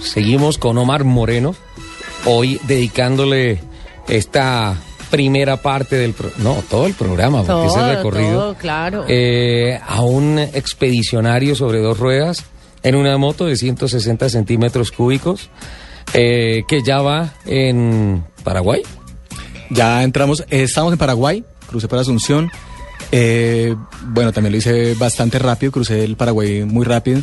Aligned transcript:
seguimos 0.00 0.58
con 0.58 0.78
Omar 0.78 1.04
Moreno, 1.04 1.54
hoy 2.24 2.60
dedicándole 2.66 3.60
esta 4.08 4.76
primera 5.10 5.56
parte 5.62 5.96
del 5.96 6.12
pro- 6.12 6.30
no 6.38 6.62
todo 6.68 6.86
el 6.86 6.94
programa 6.94 7.42
porque 7.44 7.66
es 7.66 7.72
Todo, 7.74 7.90
el 7.90 7.96
recorrido 7.96 8.40
todo, 8.40 8.54
claro. 8.56 9.04
eh, 9.08 9.78
a 9.86 10.02
un 10.02 10.38
expedicionario 10.38 11.54
sobre 11.54 11.78
dos 11.80 11.98
ruedas 11.98 12.44
en 12.82 12.96
una 12.96 13.16
moto 13.16 13.46
de 13.46 13.56
160 13.56 14.28
centímetros 14.28 14.90
cúbicos 14.90 15.48
eh, 16.12 16.62
que 16.68 16.82
ya 16.82 17.00
va 17.02 17.34
en 17.46 18.24
Paraguay 18.44 18.82
Ya 19.70 20.02
entramos, 20.02 20.40
eh, 20.50 20.62
estamos 20.64 20.92
en 20.92 20.98
Paraguay, 20.98 21.44
crucé 21.68 21.88
para 21.88 22.02
Asunción. 22.02 22.50
Eh, 23.12 23.74
bueno, 24.08 24.32
también 24.32 24.52
lo 24.52 24.58
hice 24.58 24.94
bastante 24.94 25.38
rápido, 25.38 25.72
crucé 25.72 26.04
el 26.04 26.16
Paraguay 26.16 26.64
muy 26.64 26.84
rápido. 26.84 27.20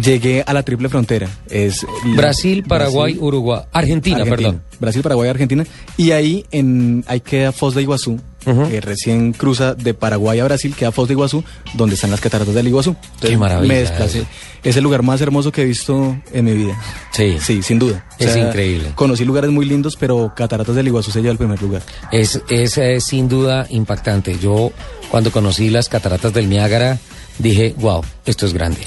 Llegué 0.00 0.42
a 0.46 0.52
la 0.52 0.62
triple 0.62 0.88
frontera. 0.88 1.28
Es 1.50 1.86
Brasil 2.16 2.64
Paraguay 2.64 3.12
Brasil, 3.12 3.26
Uruguay 3.26 3.60
Argentina, 3.72 4.24
perdón 4.24 4.62
Brasil, 4.80 5.02
Paraguay, 5.02 5.28
Argentina. 5.28 5.64
Y 5.96 6.10
ahí, 6.10 6.44
en, 6.50 7.04
ahí 7.06 7.20
queda 7.20 7.52
Foz 7.52 7.74
de 7.74 7.82
Iguazú, 7.82 8.20
Que 8.44 8.80
recién 8.80 9.32
cruza 9.32 9.74
de 9.74 9.94
Paraguay 9.94 10.40
a 10.40 10.44
Brasil, 10.44 10.74
queda 10.76 10.92
Foz 10.92 11.08
de 11.08 11.14
Iguazú, 11.14 11.44
donde 11.74 11.94
están 11.94 12.10
las 12.10 12.20
cataratas 12.20 12.54
del 12.54 12.68
Iguazú. 12.68 12.96
Qué 13.20 13.36
maravilla 13.36 13.72
Me 13.72 13.80
desplacé. 13.80 14.24
Es 14.62 14.76
el 14.76 14.84
lugar 14.84 15.02
más 15.02 15.20
hermoso 15.20 15.50
que 15.52 15.62
he 15.62 15.64
visto 15.64 16.16
en 16.32 16.44
mi 16.44 16.52
vida. 16.52 16.80
Sí. 17.12 17.36
Sí, 17.40 17.62
sin 17.62 17.78
duda. 17.78 18.06
Es 18.18 18.36
increíble. 18.36 18.92
Conocí 18.94 19.24
lugares 19.24 19.50
muy 19.50 19.66
lindos, 19.66 19.96
pero 19.96 20.32
Cataratas 20.36 20.74
del 20.74 20.86
Iguazú 20.86 21.10
se 21.10 21.20
lleva 21.20 21.32
el 21.32 21.38
primer 21.38 21.60
lugar. 21.60 21.82
Es, 22.10 22.40
es, 22.48 22.78
eh, 22.78 23.00
sin 23.00 23.28
duda 23.28 23.66
impactante. 23.70 24.38
Yo 24.38 24.72
cuando 25.10 25.30
conocí 25.30 25.70
las 25.70 25.88
cataratas 25.88 26.32
del 26.32 26.48
Niágara 26.48 26.98
dije, 27.38 27.74
wow, 27.78 28.02
esto 28.26 28.46
es 28.46 28.52
grande. 28.52 28.80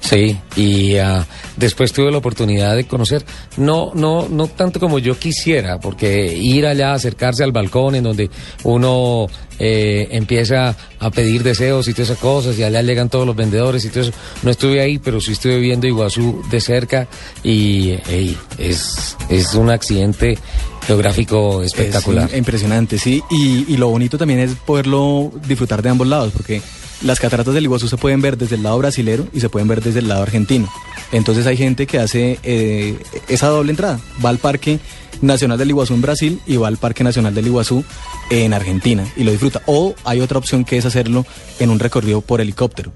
Sí, 0.00 0.38
y 0.54 0.96
ah, 0.96 1.26
después 1.56 1.92
tuve 1.92 2.10
la 2.12 2.18
oportunidad 2.18 2.76
de 2.76 2.86
conocer, 2.86 3.24
no, 3.56 3.90
no, 3.94 4.28
no 4.28 4.46
tanto 4.46 4.78
como 4.78 4.98
yo 5.00 5.18
quisiera, 5.18 5.80
porque 5.80 6.36
ir 6.36 6.66
allá, 6.66 6.92
acercarse 6.92 7.42
al 7.42 7.50
balcón 7.52 7.96
en 7.96 8.04
donde 8.04 8.30
uno 8.62 9.26
eh, 9.58 10.06
empieza 10.12 10.76
a 11.00 11.10
pedir 11.10 11.42
deseos 11.42 11.88
y 11.88 11.92
todas 11.92 12.10
esas 12.10 12.20
cosas, 12.20 12.56
y 12.58 12.62
allá 12.62 12.82
llegan 12.82 13.08
todos 13.08 13.26
los 13.26 13.34
vendedores 13.34 13.84
y 13.84 13.88
todo 13.88 14.02
eso. 14.02 14.12
No 14.42 14.50
estuve 14.52 14.80
ahí, 14.80 14.98
pero 14.98 15.20
sí 15.20 15.32
estuve 15.32 15.58
viendo 15.58 15.88
Iguazú 15.88 16.42
de 16.50 16.60
cerca 16.60 17.08
y 17.42 17.94
ey, 18.08 18.36
es, 18.58 19.16
es 19.28 19.54
un 19.54 19.70
accidente 19.70 20.38
geográfico 20.86 21.64
espectacular. 21.64 22.28
Es 22.28 22.34
im- 22.34 22.38
impresionante, 22.38 22.96
sí. 22.98 23.20
Y, 23.28 23.72
y 23.72 23.76
lo 23.76 23.88
bonito 23.88 24.16
también 24.16 24.38
es 24.38 24.52
poderlo 24.54 25.32
disfrutar 25.48 25.82
de 25.82 25.88
ambos 25.88 26.06
lados, 26.06 26.32
porque 26.32 26.62
las 27.02 27.20
cataratas 27.20 27.54
del 27.54 27.64
Iguazú 27.64 27.88
se 27.88 27.96
pueden 27.96 28.20
ver 28.20 28.36
desde 28.36 28.56
el 28.56 28.62
lado 28.62 28.78
brasilero 28.78 29.26
y 29.32 29.40
se 29.40 29.48
pueden 29.48 29.68
ver 29.68 29.82
desde 29.82 30.00
el 30.00 30.08
lado 30.08 30.22
argentino. 30.22 30.68
Entonces 31.12 31.46
hay 31.46 31.56
gente 31.56 31.86
que 31.86 31.98
hace 31.98 32.38
eh, 32.42 32.98
esa 33.28 33.48
doble 33.48 33.70
entrada. 33.70 34.00
Va 34.24 34.30
al 34.30 34.38
Parque 34.38 34.80
Nacional 35.20 35.58
del 35.58 35.70
Iguazú 35.70 35.94
en 35.94 36.02
Brasil 36.02 36.40
y 36.46 36.56
va 36.56 36.68
al 36.68 36.76
Parque 36.76 37.04
Nacional 37.04 37.34
del 37.34 37.46
Iguazú 37.46 37.84
en 38.30 38.54
Argentina 38.54 39.06
y 39.16 39.24
lo 39.24 39.30
disfruta. 39.30 39.62
O 39.66 39.94
hay 40.04 40.20
otra 40.20 40.38
opción 40.38 40.64
que 40.64 40.76
es 40.76 40.84
hacerlo 40.84 41.24
en 41.58 41.70
un 41.70 41.78
recorrido 41.78 42.20
por 42.20 42.40
helicóptero. 42.40 42.92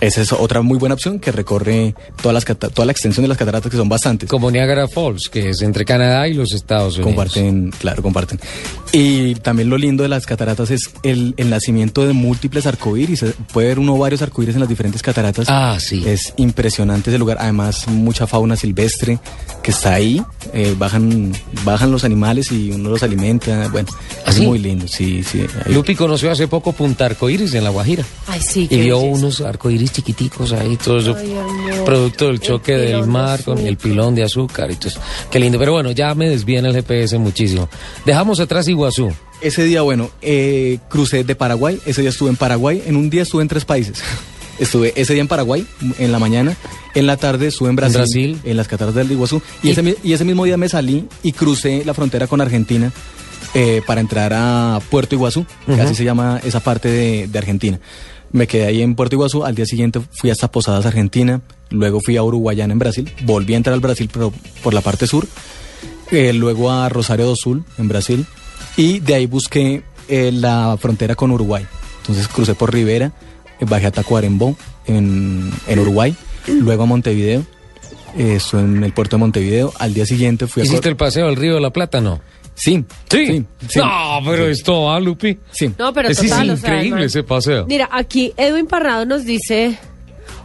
Esa 0.00 0.22
es 0.22 0.32
otra 0.32 0.62
muy 0.62 0.78
buena 0.78 0.94
opción 0.94 1.18
que 1.18 1.30
recorre 1.30 1.94
todas 2.22 2.32
las 2.34 2.58
toda 2.72 2.86
la 2.86 2.92
extensión 2.92 3.22
de 3.22 3.28
las 3.28 3.36
cataratas, 3.36 3.70
que 3.70 3.76
son 3.76 3.88
bastantes. 3.88 4.28
Como 4.30 4.50
Niagara 4.50 4.88
Falls, 4.88 5.28
que 5.30 5.50
es 5.50 5.60
entre 5.62 5.84
Canadá 5.84 6.26
y 6.26 6.32
los 6.34 6.52
Estados 6.52 6.94
Unidos. 6.94 7.06
Comparten, 7.14 7.70
claro, 7.78 8.02
comparten. 8.02 8.40
Y 8.92 9.34
también 9.36 9.68
lo 9.68 9.76
lindo 9.78 10.02
de 10.02 10.08
las 10.08 10.24
cataratas 10.26 10.70
es 10.70 10.90
el, 11.02 11.34
el 11.36 11.50
nacimiento 11.50 12.06
de 12.06 12.12
múltiples 12.14 12.66
arcoíris. 12.66 13.24
Puede 13.52 13.68
ver 13.68 13.78
uno 13.78 13.96
varios 13.98 14.22
arcoíris 14.22 14.54
en 14.54 14.60
las 14.60 14.68
diferentes 14.68 15.02
cataratas. 15.02 15.46
Ah, 15.50 15.76
sí. 15.78 16.02
Es 16.06 16.32
impresionante 16.38 17.10
ese 17.10 17.18
lugar. 17.18 17.36
Además, 17.38 17.86
mucha 17.86 18.26
fauna 18.26 18.56
silvestre 18.56 19.18
que 19.62 19.70
está 19.70 19.94
ahí. 19.94 20.22
Eh, 20.54 20.74
bajan, 20.78 21.32
bajan 21.64 21.92
los 21.92 22.04
animales 22.04 22.50
y 22.50 22.70
uno 22.72 22.88
los 22.88 23.02
alimenta. 23.02 23.68
Bueno, 23.68 23.88
¿Ah, 24.24 24.30
es 24.30 24.36
sí? 24.36 24.46
muy 24.46 24.58
lindo. 24.58 24.88
Sí, 24.88 25.22
sí. 25.22 25.44
ahí- 25.66 25.74
Lupi 25.74 25.94
conoció 25.94 26.30
hace 26.32 26.48
poco 26.48 26.72
Punta 26.72 27.04
Arcoíris 27.04 27.52
en 27.54 27.64
La 27.64 27.70
Guajira. 27.70 28.02
Ay, 28.26 28.40
sí. 28.40 28.66
Y 28.70 28.80
vio 28.80 28.98
unos 28.98 29.40
arcoíris 29.42 29.89
chiquiticos 29.92 30.52
ahí, 30.52 30.76
todo 30.76 30.98
eso, 30.98 31.16
Ay, 31.18 31.34
producto 31.84 32.26
del 32.26 32.34
El 32.36 32.40
choque 32.40 32.72
del 32.76 33.00
de 33.02 33.06
mar 33.06 33.42
con 33.44 33.58
el 33.58 33.76
pilón 33.76 34.14
de 34.14 34.24
azúcar 34.24 34.70
y 34.70 34.76
todo 34.76 34.88
eso. 34.88 35.00
Qué 35.30 35.38
lindo. 35.40 35.58
Pero 35.58 35.72
bueno, 35.72 35.90
ya 35.90 36.14
me 36.14 36.28
desvían 36.28 36.66
el 36.66 36.72
GPS 36.74 37.18
muchísimo. 37.18 37.68
Dejamos 38.04 38.40
atrás 38.40 38.68
Iguazú. 38.68 39.12
Ese 39.40 39.64
día, 39.64 39.82
bueno, 39.82 40.10
eh, 40.22 40.78
crucé 40.88 41.24
de 41.24 41.34
Paraguay. 41.34 41.78
Ese 41.86 42.02
día 42.02 42.10
estuve 42.10 42.30
en 42.30 42.36
Paraguay. 42.36 42.82
En 42.86 42.96
un 42.96 43.08
día 43.10 43.22
estuve 43.22 43.42
en 43.42 43.48
tres 43.48 43.64
países. 43.64 43.98
Estuve 44.60 44.92
ese 44.94 45.14
día 45.14 45.22
en 45.22 45.28
Paraguay, 45.28 45.66
en 45.98 46.12
la 46.12 46.18
mañana. 46.18 46.54
En 46.94 47.06
la 47.06 47.16
tarde 47.16 47.46
estuve 47.46 47.70
en 47.70 47.76
Brasil, 47.76 47.96
Brasil. 47.96 48.40
en 48.44 48.58
las 48.58 48.68
cataratas 48.68 48.94
del 48.96 49.10
Iguazú. 49.10 49.40
Y, 49.62 49.68
Y- 49.68 49.70
ese, 49.70 49.96
y 50.04 50.12
ese 50.12 50.24
mismo 50.26 50.44
día 50.44 50.58
me 50.58 50.68
salí 50.68 51.06
y 51.22 51.32
crucé 51.32 51.82
la 51.86 51.94
frontera 51.94 52.26
con 52.26 52.42
Argentina 52.42 52.92
eh, 53.54 53.80
para 53.86 54.02
entrar 54.02 54.34
a 54.34 54.78
Puerto 54.90 55.14
Iguazú, 55.14 55.46
que 55.64 55.80
así 55.80 55.94
se 55.94 56.04
llama 56.04 56.42
esa 56.44 56.60
parte 56.60 56.90
de, 56.90 57.26
de 57.26 57.38
Argentina. 57.38 57.80
Me 58.32 58.46
quedé 58.46 58.66
ahí 58.66 58.82
en 58.82 58.94
Puerto 58.94 59.16
Iguazú. 59.16 59.44
Al 59.44 59.54
día 59.54 59.66
siguiente 59.66 60.00
fui 60.12 60.30
hasta 60.30 60.50
Posadas, 60.50 60.86
Argentina. 60.86 61.40
Luego 61.70 62.00
fui 62.00 62.16
a 62.16 62.22
Uruguayana, 62.22 62.72
en 62.72 62.78
Brasil. 62.78 63.12
Volví 63.24 63.54
a 63.54 63.56
entrar 63.56 63.74
al 63.74 63.80
Brasil, 63.80 64.08
pero 64.12 64.32
por 64.62 64.74
la 64.74 64.80
parte 64.80 65.06
sur 65.06 65.26
eh, 66.10 66.32
luego 66.32 66.70
a 66.70 66.88
Rosario 66.88 67.26
do 67.26 67.36
Sul, 67.36 67.64
en 67.78 67.86
Brasil, 67.88 68.26
y 68.76 68.98
de 68.98 69.14
ahí 69.14 69.26
busqué 69.26 69.82
eh, 70.08 70.32
la 70.32 70.76
frontera 70.80 71.14
con 71.14 71.30
Uruguay. 71.30 71.64
Entonces 72.00 72.26
crucé 72.26 72.54
por 72.56 72.72
Rivera, 72.72 73.12
eh, 73.60 73.64
bajé 73.68 73.86
a 73.86 73.90
Tacuarembó, 73.92 74.56
en, 74.86 75.52
en 75.68 75.78
Uruguay, 75.78 76.16
luego 76.48 76.82
a 76.82 76.86
Montevideo, 76.86 77.44
eh, 78.18 78.34
estuve 78.36 78.62
en 78.62 78.82
el 78.82 78.92
puerto 78.92 79.16
de 79.16 79.20
Montevideo, 79.20 79.72
al 79.78 79.94
día 79.94 80.04
siguiente 80.04 80.48
fui 80.48 80.62
a... 80.62 80.64
¿Hiciste 80.64 80.82
Cor- 80.82 80.90
el 80.90 80.96
paseo 80.96 81.28
al 81.28 81.36
Río 81.36 81.54
de 81.54 81.60
la 81.60 81.70
Plata, 81.70 82.00
no? 82.00 82.20
Sí, 82.60 82.84
sí, 83.10 83.46
sí. 83.68 83.78
No, 83.78 84.20
pero 84.22 84.46
esto, 84.46 84.92
¿ah, 84.92 85.00
Lupi? 85.00 85.38
Sí. 85.50 85.72
No, 85.78 85.94
pero 85.94 86.10
es 86.10 86.18
total, 86.18 86.50
o 86.50 86.56
sea, 86.58 86.74
increíble 86.74 87.06
ese 87.06 87.22
paseo. 87.22 87.64
Mira, 87.66 87.88
aquí 87.90 88.34
Edwin 88.36 88.66
Parrado 88.66 89.06
nos 89.06 89.24
dice, 89.24 89.78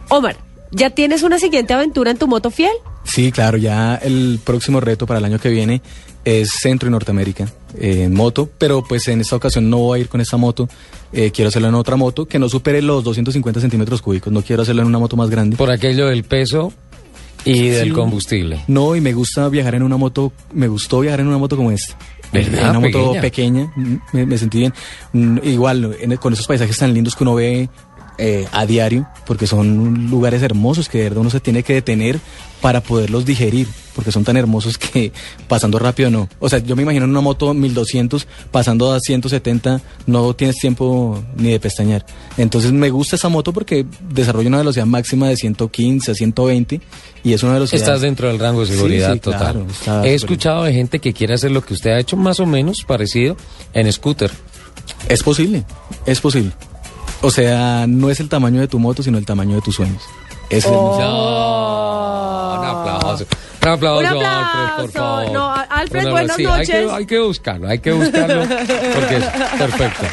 Omar, 0.08 0.38
¿ya 0.70 0.88
tienes 0.88 1.22
una 1.22 1.38
siguiente 1.38 1.74
aventura 1.74 2.10
en 2.10 2.16
tu 2.16 2.26
moto 2.26 2.50
fiel? 2.50 2.72
Sí, 3.04 3.30
claro, 3.32 3.58
ya 3.58 3.96
el 3.96 4.40
próximo 4.42 4.80
reto 4.80 5.06
para 5.06 5.18
el 5.18 5.26
año 5.26 5.38
que 5.38 5.50
viene 5.50 5.82
es 6.24 6.52
Centro 6.58 6.88
y 6.88 6.92
Norteamérica 6.92 7.52
eh, 7.78 8.04
en 8.04 8.14
moto, 8.14 8.50
pero 8.56 8.82
pues 8.82 9.06
en 9.08 9.20
esta 9.20 9.36
ocasión 9.36 9.68
no 9.68 9.78
voy 9.78 9.98
a 9.98 10.00
ir 10.00 10.08
con 10.08 10.22
esta 10.22 10.38
moto, 10.38 10.70
eh, 11.12 11.30
quiero 11.30 11.50
hacerlo 11.50 11.68
en 11.68 11.74
otra 11.74 11.96
moto 11.96 12.26
que 12.26 12.38
no 12.38 12.48
supere 12.48 12.80
los 12.80 13.04
250 13.04 13.60
centímetros 13.60 14.00
cúbicos, 14.00 14.32
no 14.32 14.42
quiero 14.42 14.62
hacerlo 14.62 14.82
en 14.82 14.88
una 14.88 14.98
moto 14.98 15.16
más 15.16 15.28
grande. 15.28 15.56
Por 15.56 15.70
aquello 15.70 16.06
del 16.08 16.24
peso 16.24 16.72
y 17.46 17.68
del 17.68 17.84
Sí. 17.88 17.90
combustible. 17.90 18.60
No, 18.68 18.94
y 18.96 19.00
me 19.00 19.12
gusta 19.14 19.48
viajar 19.48 19.74
en 19.76 19.82
una 19.82 19.96
moto, 19.96 20.32
me 20.52 20.68
gustó 20.68 21.00
viajar 21.00 21.20
en 21.20 21.28
una 21.28 21.38
moto 21.38 21.56
como 21.56 21.70
esta. 21.70 21.96
¿Verdad? 22.32 22.60
En 22.64 22.70
una 22.70 22.80
moto 22.80 23.12
Pequeña. 23.20 23.72
mm, 23.76 23.94
me, 24.12 24.26
me 24.26 24.36
sentí 24.36 24.58
bien. 24.58 24.74
Mm, 25.12 25.38
Igual, 25.44 25.96
en- 26.00 26.16
con 26.16 26.32
esos 26.32 26.46
paisajes 26.46 26.76
tan 26.76 26.92
lindos 26.92 27.14
que 27.14 27.22
uno 27.22 27.34
ve 27.36 27.68
eh, 28.18 28.46
a 28.52 28.66
diario, 28.66 29.06
porque 29.26 29.46
son 29.46 30.08
lugares 30.08 30.42
hermosos 30.42 30.88
que 30.88 30.98
de 30.98 31.04
verdad 31.04 31.20
uno 31.20 31.30
se 31.30 31.40
tiene 31.40 31.62
que 31.62 31.74
detener 31.74 32.18
para 32.60 32.80
poderlos 32.80 33.26
digerir, 33.26 33.68
porque 33.94 34.10
son 34.10 34.24
tan 34.24 34.36
hermosos 34.36 34.78
que 34.78 35.12
pasando 35.48 35.78
rápido 35.78 36.10
no. 36.10 36.28
O 36.40 36.48
sea, 36.48 36.58
yo 36.58 36.74
me 36.76 36.82
imagino 36.82 37.04
en 37.04 37.10
una 37.10 37.20
moto 37.20 37.52
1200 37.52 38.26
pasando 38.50 38.92
a 38.92 39.00
170, 39.00 39.80
no 40.06 40.34
tienes 40.34 40.56
tiempo 40.56 41.22
ni 41.36 41.50
de 41.50 41.60
pestañear. 41.60 42.06
Entonces 42.38 42.72
me 42.72 42.90
gusta 42.90 43.16
esa 43.16 43.28
moto 43.28 43.52
porque 43.52 43.84
desarrolla 44.08 44.48
una 44.48 44.58
velocidad 44.58 44.86
máxima 44.86 45.28
de 45.28 45.36
115 45.36 46.10
a 46.10 46.14
120 46.14 46.80
y 47.22 47.32
es 47.32 47.42
una 47.42 47.54
velocidad... 47.54 47.82
Estás 47.82 48.00
dentro 48.00 48.28
del 48.28 48.38
rango 48.38 48.60
de 48.60 48.68
seguridad 48.68 49.12
sí, 49.12 49.20
total. 49.20 49.66
claro, 49.84 50.04
He 50.04 50.14
escuchado 50.14 50.64
de 50.64 50.72
gente 50.72 50.98
que 51.00 51.12
quiere 51.12 51.34
hacer 51.34 51.50
lo 51.50 51.62
que 51.62 51.74
usted 51.74 51.90
ha 51.90 51.98
hecho, 51.98 52.16
más 52.16 52.40
o 52.40 52.46
menos 52.46 52.84
parecido, 52.86 53.36
en 53.74 53.92
scooter. 53.92 54.30
Es 55.08 55.22
posible, 55.22 55.64
es 56.06 56.20
posible. 56.20 56.52
O 57.22 57.30
sea, 57.30 57.86
no 57.88 58.10
es 58.10 58.20
el 58.20 58.28
tamaño 58.28 58.60
de 58.60 58.68
tu 58.68 58.78
moto, 58.78 59.02
sino 59.02 59.18
el 59.18 59.24
tamaño 59.26 59.56
de 59.56 59.62
tus 59.62 59.74
sueños. 59.76 60.02
Ese 60.48 60.58
es 60.58 60.64
el 60.66 60.72
Oh. 60.74 60.90
mismo. 60.90 61.06
No, 61.06 62.60
un 62.60 62.66
aplauso. 62.66 63.26
Un 63.62 63.68
aplauso, 63.68 64.18
Un 64.18 64.24
Alfred, 64.24 64.82
por 64.84 64.90
favor. 64.92 65.32
No, 65.32 65.52
Alfred, 65.68 66.02
Bueno, 66.02 66.10
buenas 66.12 66.36
sí, 66.36 66.46
Hay 66.46 66.66
que, 66.66 66.72
noches. 66.82 66.92
hay 66.92 67.06
que 67.06 67.18
buscarlo, 67.18 67.68
hay 67.68 67.78
que 67.80 67.92
buscarlo 67.92 68.42
porque 68.94 69.16
es 69.16 69.24
perfecto. 69.58 70.04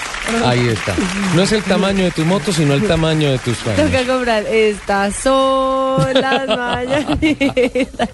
Ahí 0.44 0.68
está. 0.70 0.96
No 1.36 1.44
es 1.44 1.52
el 1.52 1.62
tamaño 1.64 2.04
de 2.06 2.12
tu 2.12 2.26
moto, 2.26 2.52
sino 2.52 2.74
el 2.74 2.88
tamaño 2.88 3.30
de 3.32 3.38
tus 3.40 3.56
sueños. 3.58 3.92
Toca 3.92 4.06
comprar. 4.12 4.44
Estas 4.48 5.16
son 5.18 6.14
las 6.16 6.48
mañanitas. 6.48 8.10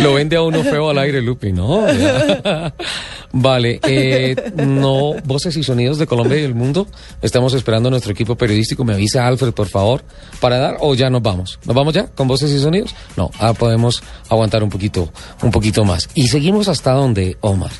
Lo 0.00 0.12
vende 0.14 0.36
a 0.36 0.42
uno 0.42 0.62
feo 0.62 0.90
al 0.90 0.98
aire, 0.98 1.22
Lupi, 1.22 1.52
¿no? 1.52 1.86
vale, 3.32 3.80
eh, 3.82 4.36
no, 4.56 5.14
voces 5.24 5.56
y 5.56 5.62
sonidos 5.62 5.98
de 5.98 6.06
Colombia 6.06 6.38
y 6.38 6.42
del 6.42 6.54
mundo. 6.54 6.86
Estamos 7.22 7.54
esperando 7.54 7.88
a 7.88 7.90
nuestro 7.90 8.12
equipo 8.12 8.36
periodístico. 8.36 8.84
Me 8.84 8.94
avisa 8.94 9.26
Alfred, 9.26 9.52
por 9.52 9.68
favor, 9.68 10.02
para 10.40 10.58
dar 10.58 10.76
o 10.80 10.94
ya 10.94 11.10
nos 11.10 11.22
vamos. 11.22 11.58
¿Nos 11.64 11.74
vamos 11.74 11.94
ya 11.94 12.06
con 12.08 12.28
voces 12.28 12.50
y 12.50 12.58
sonidos? 12.58 12.94
No, 13.16 13.30
ah, 13.38 13.52
podemos 13.54 14.02
aguantar 14.28 14.62
un 14.62 14.70
poquito, 14.70 15.12
un 15.42 15.50
poquito 15.50 15.84
más. 15.84 16.08
Y 16.14 16.28
seguimos 16.28 16.68
hasta 16.68 16.92
donde, 16.92 17.36
Omar. 17.40 17.70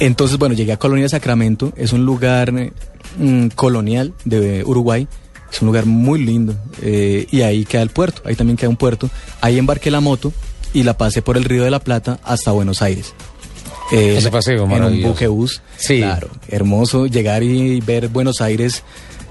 Entonces, 0.00 0.38
bueno, 0.38 0.54
llegué 0.54 0.72
a 0.72 0.78
Colonia 0.78 1.08
Sacramento. 1.08 1.72
Es 1.76 1.92
un 1.92 2.04
lugar 2.04 2.52
eh, 2.56 2.72
mm, 3.18 3.48
colonial 3.48 4.12
de 4.24 4.64
Uruguay. 4.64 5.06
Es 5.52 5.62
un 5.62 5.66
lugar 5.66 5.86
muy 5.86 6.24
lindo. 6.24 6.54
eh, 6.82 7.26
y 7.30 7.42
ahí 7.42 7.64
queda 7.64 7.82
el 7.82 7.90
puerto. 7.90 8.22
Ahí 8.24 8.34
también 8.34 8.56
queda 8.56 8.70
un 8.70 8.76
puerto. 8.76 9.08
Ahí 9.40 9.58
embarqué 9.58 9.90
la 9.90 10.00
moto 10.00 10.32
y 10.72 10.82
la 10.82 10.98
pasé 10.98 11.22
por 11.22 11.36
el 11.36 11.44
Río 11.44 11.64
de 11.64 11.70
la 11.70 11.78
Plata 11.78 12.18
hasta 12.24 12.50
Buenos 12.50 12.82
Aires. 12.82 13.14
Eh, 13.92 14.16
Ese 14.18 14.30
paseo 14.30 14.64
en 14.64 14.82
un 14.84 15.02
buquebús. 15.02 15.60
Sí. 15.76 15.98
Claro, 15.98 16.28
hermoso 16.48 17.06
llegar 17.06 17.42
y 17.42 17.80
ver 17.80 18.08
Buenos 18.08 18.40
Aires 18.40 18.82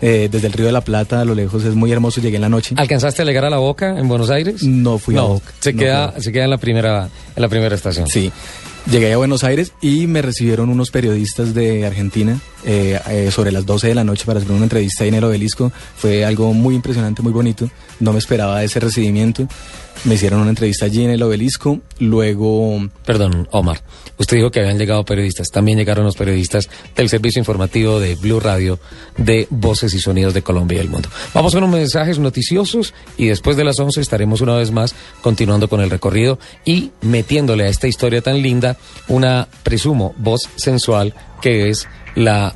eh, 0.02 0.28
desde 0.32 0.48
el 0.48 0.54
Río 0.54 0.66
de 0.66 0.72
la 0.72 0.82
Plata 0.82 1.22
a 1.22 1.26
lo 1.26 1.34
lejos 1.34 1.64
es 1.64 1.76
muy 1.76 1.92
hermoso. 1.92 2.22
Llegué 2.22 2.36
en 2.36 2.42
la 2.44 2.50
noche. 2.50 2.76
¿Alcanzaste 2.78 3.22
a 3.22 3.26
llegar 3.26 3.46
a 3.46 3.50
la 3.50 3.58
Boca 3.58 3.98
en 3.98 4.08
Buenos 4.08 4.30
Aires? 4.30 4.62
No 4.64 4.98
fui 5.00 5.16
a 5.16 5.20
no, 5.22 5.28
Boca. 5.30 5.52
Se 5.60 5.74
No 5.74 5.80
queda, 5.80 6.10
fui 6.12 6.20
a- 6.20 6.24
se 6.24 6.32
queda 6.32 6.44
en 6.44 6.50
la 6.50 6.58
primera, 6.58 7.10
en 7.36 7.42
la 7.42 7.48
primera 7.50 7.74
estación. 7.76 8.08
Sí. 8.08 8.32
Llegué 8.92 9.14
a 9.14 9.18
Buenos 9.18 9.46
Aires 9.46 9.72
y 9.82 10.08
me 10.08 10.22
recibieron 10.22 10.70
unos 10.70 10.92
periodistas 10.92 11.54
de 11.54 11.86
Argentina 11.86 12.38
eh, 12.66 13.00
eh, 13.10 13.32
sobre 13.32 13.54
las 13.54 13.66
12 13.66 13.88
de 13.88 13.96
la 13.96 14.04
noche 14.04 14.26
para 14.26 14.40
hacer 14.40 14.52
una 14.52 14.64
entrevista 14.64 15.04
ahí 15.06 15.08
en 15.08 15.16
el 15.16 15.24
obelisco. 15.24 15.72
Fue 15.96 16.26
algo 16.26 16.54
muy 16.54 16.76
impresionante, 16.76 17.22
muy 17.22 17.32
bonito. 17.32 17.70
No 18.02 18.12
me 18.12 18.20
esperaba 18.20 18.62
ese 18.62 18.82
recibimiento. 18.82 19.48
Me 20.06 20.16
hicieron 20.16 20.42
una 20.42 20.50
entrevista 20.50 20.86
allí 20.86 21.04
en 21.04 21.12
el 21.12 21.24
obelisco. 21.24 21.80
Luego, 22.00 22.90
Perdón, 23.06 23.48
Omar. 23.52 23.82
Usted 24.18 24.38
dijo 24.38 24.52
que 24.52 24.60
habían 24.60 24.78
llegado 24.78 25.06
periodistas. 25.06 25.50
También 25.50 25.78
llegaron 25.78 26.06
los 26.06 26.16
periodistas 26.16 26.70
del 26.96 27.10
servicio 27.10 27.40
informativo 27.40 28.00
de 28.00 28.16
Blue 28.16 28.40
Radio 28.40 28.80
de 29.18 29.48
Voces 29.50 29.94
y 29.94 30.00
Sonidos 30.00 30.34
de 30.34 30.42
Colombia 30.42 30.78
y 30.78 30.82
el 30.82 30.90
Mundo. 30.90 31.10
Vamos 31.34 31.54
con 31.54 31.64
unos 31.64 31.78
mensajes 31.78 32.20
noticiosos 32.20 32.94
y 33.18 33.28
después 33.28 33.58
de 33.58 33.64
las 33.64 33.80
11 33.80 34.02
estaremos 34.02 34.42
una 34.42 34.56
vez 34.56 34.72
más 34.72 34.96
continuando 35.22 35.70
con 35.70 35.82
el 35.82 35.90
recorrido 35.90 36.38
y 36.66 36.92
metiéndole 37.02 37.64
a 37.64 37.70
esta 37.70 37.88
historia 37.88 38.22
tan 38.22 38.42
linda 38.42 38.78
una, 39.08 39.48
presumo, 39.64 40.14
voz 40.18 40.50
sensual 40.56 41.14
que 41.42 41.70
es 41.70 41.88
la 42.16 42.56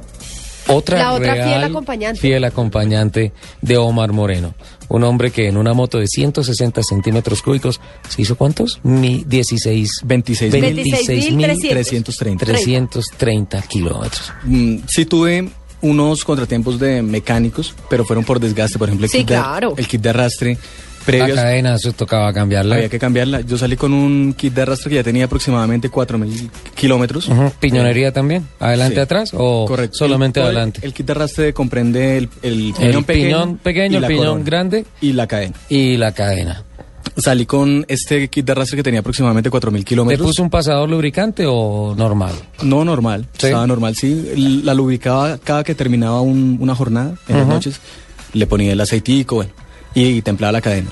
otra, 0.70 0.98
La 1.00 1.14
otra 1.14 1.34
fiel 1.34 1.46
real 1.46 1.64
acompañante. 1.66 2.20
fiel 2.22 2.44
acompañante 2.44 3.32
de 3.62 3.78
Omar 3.78 4.12
Moreno. 4.14 4.54
Un 4.90 5.04
hombre 5.04 5.32
que 5.32 5.48
en 5.48 5.58
una 5.58 5.74
moto 5.74 5.98
de 6.00 6.08
160 6.08 6.82
centímetros 6.84 7.42
cúbicos, 7.42 7.80
¿se 8.08 8.22
hizo 8.22 8.36
cuántos? 8.38 8.80
Mi 8.84 9.24
16 9.28 10.02
26 10.06 10.54
26.330. 10.54 12.38
330. 12.40 13.62
kilómetros. 13.64 14.32
Mm, 14.44 14.78
sí 14.88 15.06
tuve 15.06 15.50
unos 15.82 16.24
contratiempos 16.24 16.80
de 16.80 17.02
mecánicos, 17.02 17.74
pero 17.90 18.04
fueron 18.06 18.26
por 18.26 18.40
desgaste. 18.40 18.80
Por 18.80 18.88
ejemplo, 18.90 19.06
el, 19.06 19.12
Sí, 19.12 19.20
kit, 19.20 19.28
de, 19.30 19.36
claro. 19.36 19.74
el 19.78 19.88
kit 19.88 20.02
de 20.02 20.10
arrastre 20.10 20.58
La 21.08 21.20
previos 21.26 21.40
cadena, 21.40 21.76
eso 21.76 21.94
tocaba 21.94 22.32
cambiarla. 22.34 22.76
había 22.76 22.90
que 22.90 23.00
cambiarla. 23.00 23.42
Yo 23.42 23.58
salí 23.58 23.76
con 23.78 23.94
un 23.94 24.34
kit 24.34 24.54
de 24.54 24.62
arrastre 24.64 24.90
que 24.90 24.96
ya 24.98 25.04
tenía 25.04 25.26
aproximadamente 25.26 25.90
4.000 25.90 26.50
kilómetros. 26.76 27.30
¿Piñonería 27.60 28.12
también? 28.12 28.46
¿Adelante, 28.60 28.96
Sí. 28.96 29.02
atrás 29.02 29.32
o 29.34 29.66
Correcto. 29.68 29.98
solamente 29.98 30.40
El- 30.40 30.46
adelante? 30.48 30.80
El 30.84 30.94
kit 30.94 31.06
de 31.06 31.12
arrastre 31.14 31.54
comprende 31.54 32.18
el, 32.18 32.28
piñón 32.28 33.04
pequeño, 33.04 33.04
piñón 33.06 33.58
pequeño, 33.58 34.00
la 34.00 34.08
piñón 34.08 34.26
corona. 34.26 34.44
grande 34.46 34.86
y 35.02 35.14
la 35.14 35.28
cadena. 35.28 35.56
y 35.70 35.98
la 35.98 36.12
cadena. 36.14 36.64
Salí 37.16 37.46
con 37.46 37.86
este 37.88 38.28
kit 38.28 38.46
de 38.46 38.52
arrastre 38.52 38.76
que 38.78 38.84
tenía 38.84 39.00
aproximadamente 39.00 39.50
4.000 39.50 39.80
¿Le 39.82 39.86
kilómetros. 39.86 40.28
puso 40.28 40.44
un 40.44 40.50
pasador 40.50 40.90
lubricante 40.90 41.46
o 41.48 41.96
normal? 41.98 42.34
No 42.64 42.84
normal, 42.86 43.26
Sí. 43.38 43.48
estaba 43.48 43.66
normal, 43.66 43.96
sí. 43.96 44.62
La 44.64 44.74
lubricaba 44.74 45.38
cada 45.38 45.64
que 45.64 45.74
terminaba 45.74 46.22
un- 46.22 46.58
una 46.60 46.76
jornada 46.76 47.16
en 47.30 47.38
las 47.38 47.48
noches. 47.48 47.80
Le 48.34 48.46
ponía 48.46 48.74
el 48.74 48.82
aceitico, 48.82 49.36
bueno, 49.36 49.52
y 49.94 50.22
templaba 50.22 50.52
la 50.52 50.62
cadena. 50.62 50.90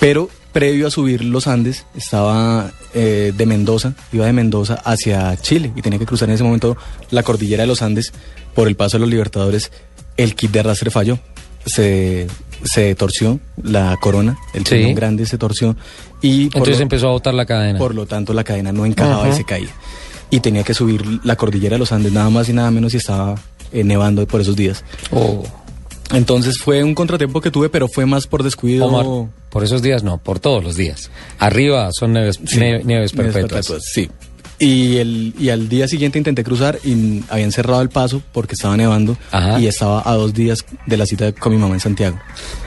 Pero 0.00 0.28
previo 0.52 0.86
a 0.86 0.90
subir 0.90 1.24
los 1.24 1.46
Andes, 1.46 1.84
estaba 1.96 2.70
eh, 2.94 3.32
de 3.36 3.46
Mendoza, 3.46 3.94
iba 4.12 4.26
de 4.26 4.32
Mendoza 4.32 4.74
hacia 4.84 5.36
Chile 5.36 5.72
y 5.76 5.82
tenía 5.82 5.98
que 5.98 6.06
cruzar 6.06 6.28
en 6.28 6.34
ese 6.36 6.44
momento 6.44 6.76
la 7.10 7.22
cordillera 7.22 7.62
de 7.64 7.66
los 7.66 7.82
Andes 7.82 8.12
por 8.54 8.66
el 8.68 8.76
paso 8.76 8.96
de 8.96 9.00
los 9.02 9.10
Libertadores. 9.10 9.70
El 10.16 10.34
kit 10.34 10.50
de 10.50 10.60
arrastre 10.60 10.90
falló, 10.90 11.18
se, 11.64 12.26
se 12.64 12.94
torció 12.94 13.38
la 13.62 13.96
corona, 14.00 14.36
el 14.54 14.66
Sí. 14.66 14.92
grande 14.94 15.26
se 15.26 15.38
torció 15.38 15.76
y 16.22 16.44
Entonces 16.44 16.76
lo- 16.78 16.82
empezó 16.82 17.08
a 17.08 17.12
botar 17.12 17.34
la 17.34 17.46
cadena. 17.46 17.78
por 17.78 17.94
lo 17.94 18.06
tanto, 18.06 18.32
la 18.32 18.42
cadena 18.44 18.72
no 18.72 18.84
encajaba 18.86 19.22
Ajá. 19.24 19.28
y 19.30 19.36
se 19.36 19.44
caía. 19.44 19.68
Y 20.30 20.40
tenía 20.40 20.62
que 20.64 20.74
subir 20.74 21.04
la 21.24 21.36
cordillera 21.36 21.74
de 21.74 21.78
los 21.78 21.92
Andes, 21.92 22.12
nada 22.12 22.30
más 22.30 22.48
y 22.48 22.52
nada 22.52 22.70
menos, 22.70 22.94
y 22.94 22.96
estaba 22.98 23.34
eh, 23.72 23.84
nevando 23.84 24.26
por 24.26 24.40
esos 24.40 24.56
días. 24.56 24.82
Oh, 25.12 25.44
Entonces 26.12 26.58
fue 26.58 26.82
un 26.82 26.94
contratiempo 26.94 27.40
que 27.40 27.50
tuve, 27.50 27.68
pero 27.68 27.88
fue 27.88 28.06
más 28.06 28.26
por 28.26 28.42
descuido. 28.42 28.86
Omar, 28.86 29.30
por 29.50 29.64
esos 29.64 29.82
días 29.82 30.02
no, 30.02 30.18
por 30.18 30.40
todos 30.40 30.62
los 30.64 30.76
días. 30.76 31.10
Arriba 31.38 31.90
son 31.92 32.12
nieves, 32.14 32.36
Sí, 32.46 32.56
nie- 32.58 32.82
nieves 32.84 32.86
nieves 32.86 33.12
perpetuas. 33.12 33.66
perpetuas, 33.66 33.82
Sí. 33.92 34.08
Y, 34.60 34.96
el, 34.96 35.34
y 35.38 35.50
al 35.50 35.68
día 35.68 35.86
siguiente 35.86 36.18
intenté 36.18 36.42
cruzar 36.42 36.80
y 36.82 37.22
habían 37.28 37.52
cerrado 37.52 37.80
el 37.80 37.90
paso 37.90 38.20
porque 38.32 38.54
estaba 38.54 38.76
nevando 38.76 39.16
Ajá. 39.30 39.60
y 39.60 39.68
estaba 39.68 40.02
a 40.04 40.14
dos 40.14 40.34
días 40.34 40.64
de 40.84 40.96
la 40.96 41.06
cita 41.06 41.30
con 41.30 41.52
mi 41.52 41.58
mamá 41.58 41.74
en 41.74 41.80
Santiago. 41.80 42.18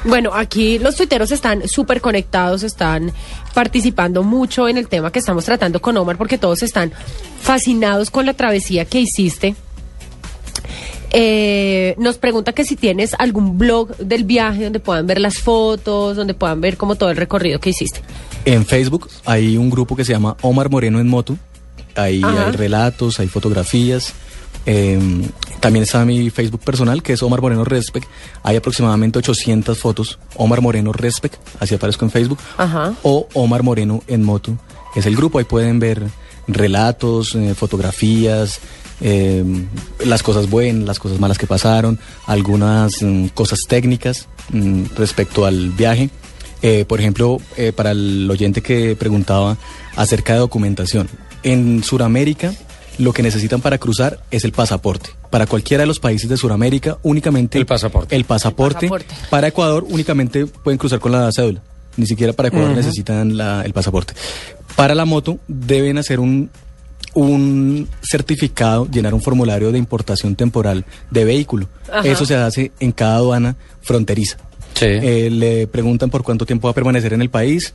Bueno, 0.05 0.31
aquí 0.33 0.79
los 0.79 0.95
tuiteros 0.95 1.33
están 1.33 1.67
súper 1.67 1.99
conectados, 1.99 2.63
están 2.63 3.11
participando 3.53 4.23
mucho 4.23 4.69
en 4.69 4.77
el 4.77 4.87
tema 4.87 5.11
que 5.11 5.19
estamos 5.19 5.43
tratando 5.43 5.81
con 5.81 5.97
Omar 5.97 6.17
porque 6.17 6.37
todos 6.37 6.63
están 6.63 6.93
fascinados 7.41 8.09
con 8.09 8.25
la 8.25 8.35
travesía 8.35 8.85
que 8.85 9.01
hiciste. 9.01 9.55
Eh, 11.11 11.95
nos 11.97 12.17
pregunta 12.17 12.53
que 12.53 12.63
si 12.63 12.75
tienes 12.75 13.13
algún 13.19 13.57
blog 13.57 13.95
del 13.97 14.23
viaje 14.23 14.63
donde 14.63 14.79
puedan 14.79 15.07
ver 15.07 15.19
las 15.19 15.39
fotos, 15.39 16.15
donde 16.15 16.33
puedan 16.33 16.61
ver 16.61 16.77
como 16.77 16.95
todo 16.95 17.09
el 17.09 17.17
recorrido 17.17 17.59
que 17.59 17.71
hiciste. 17.71 18.01
En 18.45 18.65
Facebook 18.65 19.09
hay 19.25 19.57
un 19.57 19.69
grupo 19.69 19.95
que 19.95 20.05
se 20.05 20.13
llama 20.13 20.37
Omar 20.41 20.69
Moreno 20.69 20.99
en 20.99 21.07
Moto. 21.07 21.37
Ahí 21.95 22.21
Ajá. 22.23 22.47
hay 22.47 22.51
relatos, 22.53 23.19
hay 23.19 23.27
fotografías. 23.27 24.13
Eh, 24.65 24.99
también 25.59 25.83
está 25.83 26.03
mi 26.05 26.29
Facebook 26.29 26.61
personal, 26.61 27.03
que 27.03 27.13
es 27.13 27.23
Omar 27.23 27.41
Moreno 27.41 27.63
Respect. 27.63 28.07
Hay 28.43 28.55
aproximadamente 28.55 29.19
800 29.19 29.77
fotos. 29.77 30.17
Omar 30.35 30.61
Moreno 30.61 30.91
Respect, 30.91 31.35
así 31.59 31.75
aparezco 31.75 32.05
en 32.05 32.11
Facebook. 32.11 32.39
Ajá. 32.57 32.93
O 33.03 33.27
Omar 33.33 33.63
Moreno 33.63 34.01
en 34.07 34.23
Moto. 34.23 34.57
Es 34.95 35.05
el 35.05 35.15
grupo, 35.15 35.39
ahí 35.39 35.45
pueden 35.45 35.79
ver 35.79 36.03
relatos, 36.47 37.35
eh, 37.35 37.53
fotografías, 37.55 38.59
eh, 39.01 39.43
las 40.05 40.23
cosas 40.23 40.49
buenas, 40.49 40.85
las 40.85 40.99
cosas 40.99 41.19
malas 41.19 41.37
que 41.37 41.47
pasaron, 41.47 41.99
algunas 42.27 43.01
mm, 43.01 43.27
cosas 43.27 43.59
técnicas 43.67 44.27
mm, 44.51 44.83
respecto 44.95 45.45
al 45.45 45.69
viaje. 45.71 46.09
Eh, 46.63 46.85
por 46.87 46.99
ejemplo, 46.99 47.39
eh, 47.57 47.71
para 47.71 47.91
el 47.91 48.29
oyente 48.29 48.61
que 48.61 48.95
preguntaba 48.95 49.57
acerca 49.95 50.33
de 50.33 50.39
documentación. 50.39 51.09
En 51.41 51.83
Sudamérica, 51.83 52.53
lo 52.99 53.13
que 53.13 53.23
necesitan 53.23 53.61
para 53.61 53.79
cruzar 53.79 54.21
es 54.29 54.43
el 54.45 54.51
pasaporte. 54.51 55.09
Para 55.31 55.47
cualquiera 55.47 55.81
de 55.81 55.87
los 55.87 55.99
países 55.99 56.29
de 56.29 56.37
Sudamérica, 56.37 56.99
únicamente 57.01 57.57
El 57.57 57.65
pasaporte. 57.65 58.15
El 58.15 58.25
pasaporte. 58.25 58.85
El 58.85 58.91
pasaporte. 58.91 59.27
Para 59.31 59.47
Ecuador, 59.47 59.85
únicamente 59.89 60.45
pueden 60.45 60.77
cruzar 60.77 60.99
con 60.99 61.11
la 61.13 61.31
cédula. 61.31 61.63
Ni 61.97 62.05
siquiera 62.05 62.31
para 62.33 62.49
Ecuador 62.49 62.75
necesitan 62.75 63.35
la- 63.35 63.63
el 63.65 63.73
pasaporte. 63.73 64.13
Para 64.75 64.93
la 64.93 65.05
moto, 65.05 65.39
deben 65.47 65.97
hacer 65.97 66.19
un, 66.19 66.51
un 67.13 67.87
certificado, 68.01 68.87
llenar 68.89 69.13
un 69.13 69.21
formulario 69.21 69.71
de 69.71 69.77
importación 69.77 70.35
temporal 70.35 70.85
de 71.09 71.25
vehículo. 71.25 71.67
Ajá. 71.91 72.07
Eso 72.07 72.25
se 72.25 72.35
hace 72.35 72.71
en 72.79 72.91
cada 72.91 73.15
aduana 73.15 73.55
fronteriza. 73.81 74.37
Sí. 74.73 74.85
Eh, 74.85 75.29
le 75.29 75.67
preguntan 75.67 76.09
por 76.09 76.23
cuánto 76.23 76.45
tiempo 76.45 76.67
va 76.67 76.71
a 76.71 76.75
permanecer 76.75 77.13
en 77.13 77.21
el 77.21 77.29
país. 77.29 77.73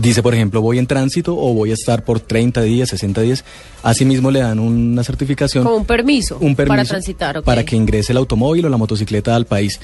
Dice, 0.00 0.22
por 0.22 0.32
ejemplo, 0.32 0.60
voy 0.60 0.78
en 0.78 0.86
tránsito 0.86 1.36
o 1.36 1.54
voy 1.54 1.72
a 1.72 1.74
estar 1.74 2.04
por 2.04 2.20
30 2.20 2.62
días, 2.62 2.88
60 2.90 3.20
días. 3.22 3.44
Asimismo 3.82 4.30
le 4.30 4.40
dan 4.40 4.60
una 4.60 5.02
certificación. 5.02 5.64
Como 5.64 5.76
un 5.76 5.84
permiso, 5.84 6.38
un 6.40 6.54
permiso 6.54 6.68
para 6.68 6.84
transitar. 6.84 7.38
ok. 7.38 7.44
para 7.44 7.64
que 7.64 7.74
ingrese 7.74 8.12
el 8.12 8.18
automóvil 8.18 8.66
o 8.66 8.68
la 8.68 8.76
motocicleta 8.76 9.34
al 9.34 9.46
país. 9.46 9.80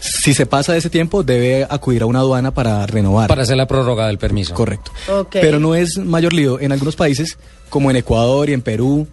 Si 0.00 0.34
se 0.34 0.46
pasa 0.46 0.72
de 0.72 0.78
ese 0.78 0.90
tiempo, 0.90 1.22
debe 1.22 1.66
acudir 1.68 2.02
a 2.02 2.06
una 2.06 2.20
aduana 2.20 2.52
para 2.52 2.86
renovar. 2.86 3.28
Para 3.28 3.42
hacer 3.42 3.56
la 3.56 3.66
prórroga 3.66 4.06
del 4.06 4.18
permiso. 4.18 4.54
Correcto. 4.54 4.92
Pero 5.30 5.60
no 5.60 5.74
es 5.74 5.98
mayor 5.98 6.32
lío. 6.32 6.58
En 6.58 6.72
algunos 6.72 6.96
países, 6.96 7.38
como 7.68 7.90
en 7.90 7.96
Ecuador 7.96 8.48
y 8.48 8.54
en 8.54 8.62
Perú, 8.62 9.06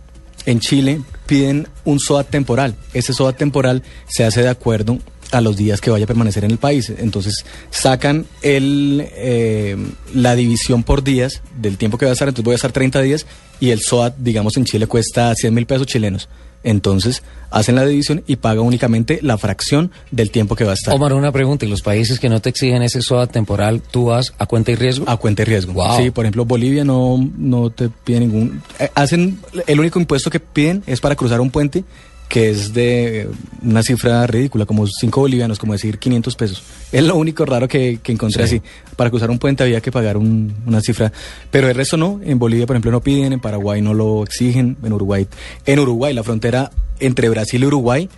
en 0.45 0.59
Chile, 0.59 1.01
piden 1.25 1.67
un 1.83 1.99
SOAT 1.99 2.29
temporal. 2.29 2.75
Ese 2.93 3.13
SOAT 3.13 3.37
temporal 3.37 3.83
se 4.07 4.23
hace 4.23 4.41
de 4.41 4.49
acuerdo 4.49 4.97
a 5.31 5.41
los 5.41 5.57
días 5.57 5.81
que 5.81 5.89
vaya 5.89 6.05
a 6.05 6.07
permanecer 6.07 6.45
en 6.45 6.51
el 6.51 6.57
país. 6.57 6.89
Entonces, 6.97 7.45
sacan 7.69 8.25
el, 8.41 9.05
eh, 9.11 9.75
la 10.13 10.35
división 10.35 10.83
por 10.83 11.03
días 11.03 11.41
del 11.59 11.77
tiempo 11.77 11.97
que 11.97 12.05
va 12.05 12.11
a 12.11 12.13
estar. 12.13 12.29
Entonces, 12.29 12.45
voy 12.45 12.53
a 12.53 12.55
estar 12.55 12.71
30 12.71 13.01
días 13.01 13.25
y 13.59 13.71
el 13.71 13.81
SOAT, 13.81 14.15
digamos, 14.17 14.55
en 14.55 14.65
Chile 14.65 14.87
cuesta 14.87 15.35
100 15.35 15.53
mil 15.53 15.65
pesos 15.65 15.85
chilenos. 15.85 16.29
Entonces, 16.63 17.23
hacen 17.49 17.75
la 17.75 17.85
división 17.85 18.23
y 18.27 18.37
paga 18.37 18.61
únicamente 18.61 19.19
la 19.21 19.37
fracción 19.37 19.91
del 20.11 20.31
tiempo 20.31 20.55
que 20.55 20.63
va 20.63 20.71
a 20.71 20.73
estar. 20.73 20.93
Omar, 20.93 21.13
una 21.13 21.31
pregunta. 21.31 21.65
¿Y 21.65 21.69
los 21.69 21.81
países 21.81 22.19
que 22.19 22.29
no 22.29 22.41
te 22.41 22.49
exigen 22.49 22.81
ese 22.81 23.01
SOA 23.01 23.27
temporal, 23.27 23.81
tú 23.81 24.05
vas 24.05 24.33
a 24.37 24.45
cuenta 24.45 24.71
y 24.71 24.75
riesgo? 24.75 25.09
A 25.09 25.17
cuenta 25.17 25.43
y 25.43 25.45
riesgo. 25.45 25.73
Wow. 25.73 25.97
Sí, 25.97 26.11
por 26.11 26.25
ejemplo, 26.25 26.45
Bolivia 26.45 26.83
no, 26.83 27.17
no 27.37 27.69
te 27.69 27.89
pide 27.89 28.19
ningún... 28.19 28.61
eh, 28.79 28.89
hacen, 28.95 29.39
el 29.65 29.79
único 29.79 29.99
impuesto 29.99 30.29
que 30.29 30.39
piden 30.39 30.83
es 30.87 30.99
para 30.99 31.15
cruzar 31.15 31.39
un 31.41 31.51
puente, 31.51 31.83
que 32.29 32.49
es 32.49 32.73
de 32.73 33.29
una 33.63 33.83
cifra 33.83 34.27
ridícula, 34.27 34.65
como 34.65 34.85
5 34.85 35.21
bolivianos, 35.21 35.59
como 35.59 35.73
decir 35.73 35.97
500 35.97 36.35
pesos. 36.35 36.61
Es 36.91 37.03
lo 37.03 37.15
único 37.15 37.45
raro 37.45 37.67
que, 37.69 37.99
que 38.03 38.11
encontré 38.11 38.45
Sí. 38.47 38.57
así. 38.57 38.67
Para 38.97 39.09
cruzar 39.09 39.29
un 39.29 39.39
puente 39.39 39.63
había 39.63 39.79
que 39.79 39.91
pagar 39.91 40.17
un- 40.17 40.53
una 40.65 40.81
cifra, 40.81 41.11
pero 41.51 41.69
el 41.69 41.75
resto 41.75 41.95
no. 41.95 42.19
En 42.23 42.37
Bolivia, 42.37 42.65
por 42.65 42.75
ejemplo, 42.75 42.91
no 42.91 42.99
piden, 43.01 43.31
en 43.33 43.39
Paraguay 43.39 43.81
no 43.81 43.93
lo 43.93 44.23
exigen, 44.23 44.75
en 44.83 44.91
Uruguay... 44.93 45.25
En 45.65 45.79
Uruguay, 45.79 46.13
la 46.13 46.23
frontera 46.23 46.69
entre 46.99 47.29
Brasil 47.29 47.63
y 47.63 47.65
Uruguay, 47.65 48.09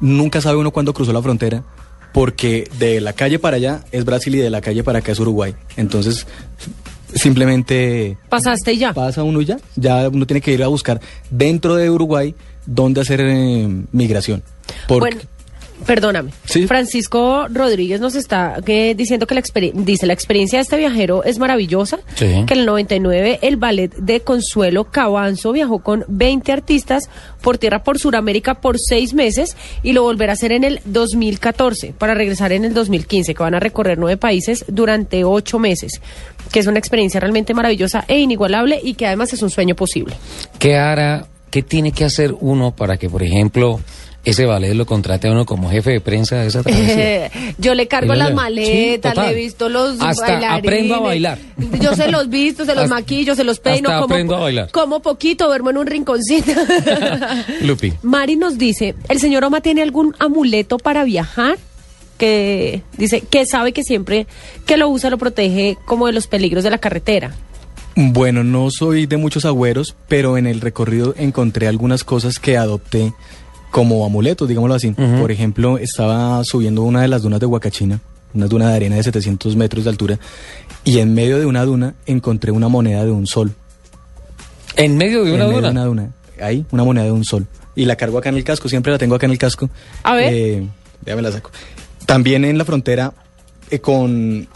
nunca 0.00 0.40
sabe 0.42 0.58
uno 0.58 0.70
cuándo 0.70 0.92
cruzó 0.92 1.12
la 1.14 1.22
frontera, 1.22 1.62
porque 2.12 2.68
de 2.78 3.00
la 3.00 3.12
calle 3.14 3.38
para 3.38 3.56
allá 3.56 3.82
es 3.92 4.04
Brasil 4.04 4.34
y 4.34 4.38
de 4.38 4.50
la 4.50 4.60
calle 4.60 4.84
para 4.84 4.98
acá 4.98 5.12
es 5.12 5.18
Uruguay. 5.20 5.54
Entonces, 5.76 6.26
simplemente 7.14 8.18
Pasaste 8.28 8.72
y 8.74 8.78
ya. 8.78 8.92
pasa 8.92 9.22
uno 9.22 9.40
y 9.40 9.46
ya. 9.46 9.56
Ya 9.76 10.08
uno 10.08 10.26
tiene 10.26 10.40
que 10.40 10.52
ir 10.52 10.62
a 10.62 10.68
buscar 10.68 11.00
dentro 11.30 11.76
de 11.76 11.88
Uruguay 11.90 12.34
dónde 12.66 13.00
hacer 13.00 13.20
eh, 13.20 13.68
migración. 13.92 14.42
Porque, 14.88 15.00
Bueno, 15.00 15.20
perdóname. 15.86 16.30
Sí. 16.44 16.66
Francisco 16.66 17.46
Rodríguez 17.48 18.00
nos 18.00 18.14
está 18.14 18.60
diciendo 18.60 19.26
que 19.26 19.34
la 19.34 19.42
dice 19.74 20.06
la 20.06 20.12
experiencia 20.12 20.58
de 20.58 20.62
este 20.62 20.76
viajero 20.76 21.24
es 21.24 21.38
maravillosa. 21.38 21.98
Sí. 22.14 22.44
Que 22.46 22.54
en 22.54 22.60
el 22.60 22.66
99 22.66 23.40
el 23.42 23.56
ballet 23.56 23.94
de 23.94 24.20
Consuelo 24.20 24.84
Cabanzo 24.84 25.52
viajó 25.52 25.80
con 25.80 26.04
20 26.08 26.52
artistas 26.52 27.04
por 27.42 27.58
tierra 27.58 27.82
por 27.82 27.98
Sudamérica 27.98 28.54
por 28.54 28.78
seis 28.78 29.14
meses 29.14 29.56
y 29.82 29.92
lo 29.92 30.02
volverá 30.02 30.32
a 30.32 30.34
hacer 30.34 30.52
en 30.52 30.64
el 30.64 30.80
2014 30.86 31.94
para 31.98 32.14
regresar 32.14 32.52
en 32.52 32.64
el 32.64 32.74
2015 32.74 33.34
que 33.34 33.42
van 33.42 33.54
a 33.54 33.60
recorrer 33.60 33.98
nueve 33.98 34.16
países 34.16 34.64
durante 34.68 35.24
ocho 35.24 35.58
meses. 35.58 36.00
Que 36.52 36.60
es 36.60 36.66
una 36.66 36.78
experiencia 36.78 37.20
realmente 37.20 37.52
maravillosa 37.52 38.04
e 38.08 38.18
inigualable 38.18 38.80
y 38.82 38.94
que 38.94 39.06
además 39.06 39.32
es 39.32 39.42
un 39.42 39.50
sueño 39.50 39.74
posible. 39.74 40.14
¿Qué 40.58 40.76
hará, 40.76 41.26
qué 41.50 41.62
tiene 41.62 41.92
que 41.92 42.04
hacer 42.04 42.34
uno 42.40 42.74
para 42.74 42.96
que, 42.96 43.08
por 43.08 43.22
ejemplo, 43.22 43.80
ese 44.24 44.46
ballet 44.46 44.72
lo 44.74 44.86
contrate 44.86 45.28
a 45.28 45.32
uno 45.32 45.44
como 45.44 45.70
jefe 45.70 45.90
de 45.92 46.00
prensa 46.00 46.36
de 46.36 46.46
esa 46.46 46.62
travesía? 46.62 47.30
yo 47.58 47.74
le 47.74 47.86
cargo 47.88 48.14
las 48.14 48.30
le- 48.30 48.34
maletas, 48.34 49.14
sí, 49.14 49.20
le 49.20 49.30
he 49.30 49.34
visto 49.34 49.68
los 49.68 50.00
Hasta 50.00 50.22
bailarines. 50.22 50.58
aprendo 50.60 50.94
a 50.94 51.00
bailar. 51.00 51.38
Yo 51.80 51.94
se 51.94 52.10
los 52.10 52.28
visto, 52.30 52.64
se 52.64 52.74
los 52.74 52.84
Hasta- 52.84 52.94
maquillo, 52.94 53.34
se 53.34 53.44
los 53.44 53.60
peino. 53.60 53.88
hasta 53.90 54.00
como, 54.02 54.14
aprendo 54.14 54.36
a 54.36 54.40
bailar. 54.40 54.70
Como 54.72 55.00
poquito, 55.00 55.46
duermo 55.46 55.70
en 55.70 55.76
un 55.78 55.86
rinconcito. 55.86 56.52
Lupi. 57.62 57.92
Mari 58.02 58.36
nos 58.36 58.58
dice, 58.58 58.94
¿el 59.08 59.20
señor 59.20 59.44
Oma 59.44 59.60
tiene 59.60 59.82
algún 59.82 60.14
amuleto 60.18 60.78
para 60.78 61.04
viajar? 61.04 61.58
Que 62.16 62.82
dice 62.96 63.22
que 63.22 63.44
sabe 63.44 63.72
que 63.72 63.82
siempre 63.82 64.26
que 64.66 64.76
lo 64.76 64.88
usa 64.88 65.10
lo 65.10 65.18
protege 65.18 65.76
como 65.84 66.06
de 66.06 66.12
los 66.12 66.28
peligros 66.28 66.62
de 66.64 66.70
la 66.70 66.78
carretera. 66.78 67.34
Bueno, 67.96 68.42
no 68.42 68.70
soy 68.70 69.06
de 69.06 69.16
muchos 69.16 69.44
agüeros, 69.44 69.94
pero 70.08 70.36
en 70.36 70.46
el 70.46 70.60
recorrido 70.60 71.14
encontré 71.16 71.68
algunas 71.68 72.02
cosas 72.02 72.38
que 72.38 72.56
adopté 72.56 73.12
como 73.70 74.04
amuletos, 74.04 74.48
digámoslo 74.48 74.74
así. 74.74 74.90
Por 74.92 75.30
ejemplo, 75.30 75.78
estaba 75.78 76.42
subiendo 76.44 76.82
una 76.82 77.02
de 77.02 77.08
las 77.08 77.22
dunas 77.22 77.40
de 77.40 77.46
Huacachina, 77.46 78.00
una 78.32 78.46
duna 78.46 78.68
de 78.68 78.76
arena 78.76 78.96
de 78.96 79.02
700 79.02 79.56
metros 79.56 79.84
de 79.84 79.90
altura, 79.90 80.18
y 80.84 80.98
en 80.98 81.14
medio 81.14 81.38
de 81.38 81.46
una 81.46 81.64
duna 81.64 81.94
encontré 82.06 82.50
una 82.50 82.68
moneda 82.68 83.04
de 83.04 83.10
un 83.10 83.26
sol. 83.26 83.52
En 84.76 84.96
medio 84.96 85.24
de 85.24 85.34
una 85.34 85.44
en 85.44 85.50
medio 85.50 85.56
duna. 85.56 85.68
de 85.68 85.72
una 85.72 85.84
duna. 85.84 86.12
Ahí, 86.40 86.66
una 86.72 86.84
moneda 86.84 87.04
de 87.04 87.12
un 87.12 87.24
sol. 87.24 87.46
Y 87.76 87.84
la 87.84 87.96
cargo 87.96 88.18
acá 88.18 88.28
en 88.28 88.36
el 88.36 88.44
casco, 88.44 88.68
siempre 88.68 88.92
la 88.92 88.98
tengo 88.98 89.14
acá 89.14 89.26
en 89.26 89.32
el 89.32 89.38
casco. 89.38 89.70
A 90.02 90.14
ver. 90.14 90.32
Eh, 90.32 90.66
ya 91.04 91.16
me 91.16 91.22
la 91.22 91.32
saco. 91.32 91.50
También 92.06 92.44
en 92.44 92.58
la 92.58 92.64
frontera 92.64 93.12
eh, 93.70 93.78
con... 93.78 94.48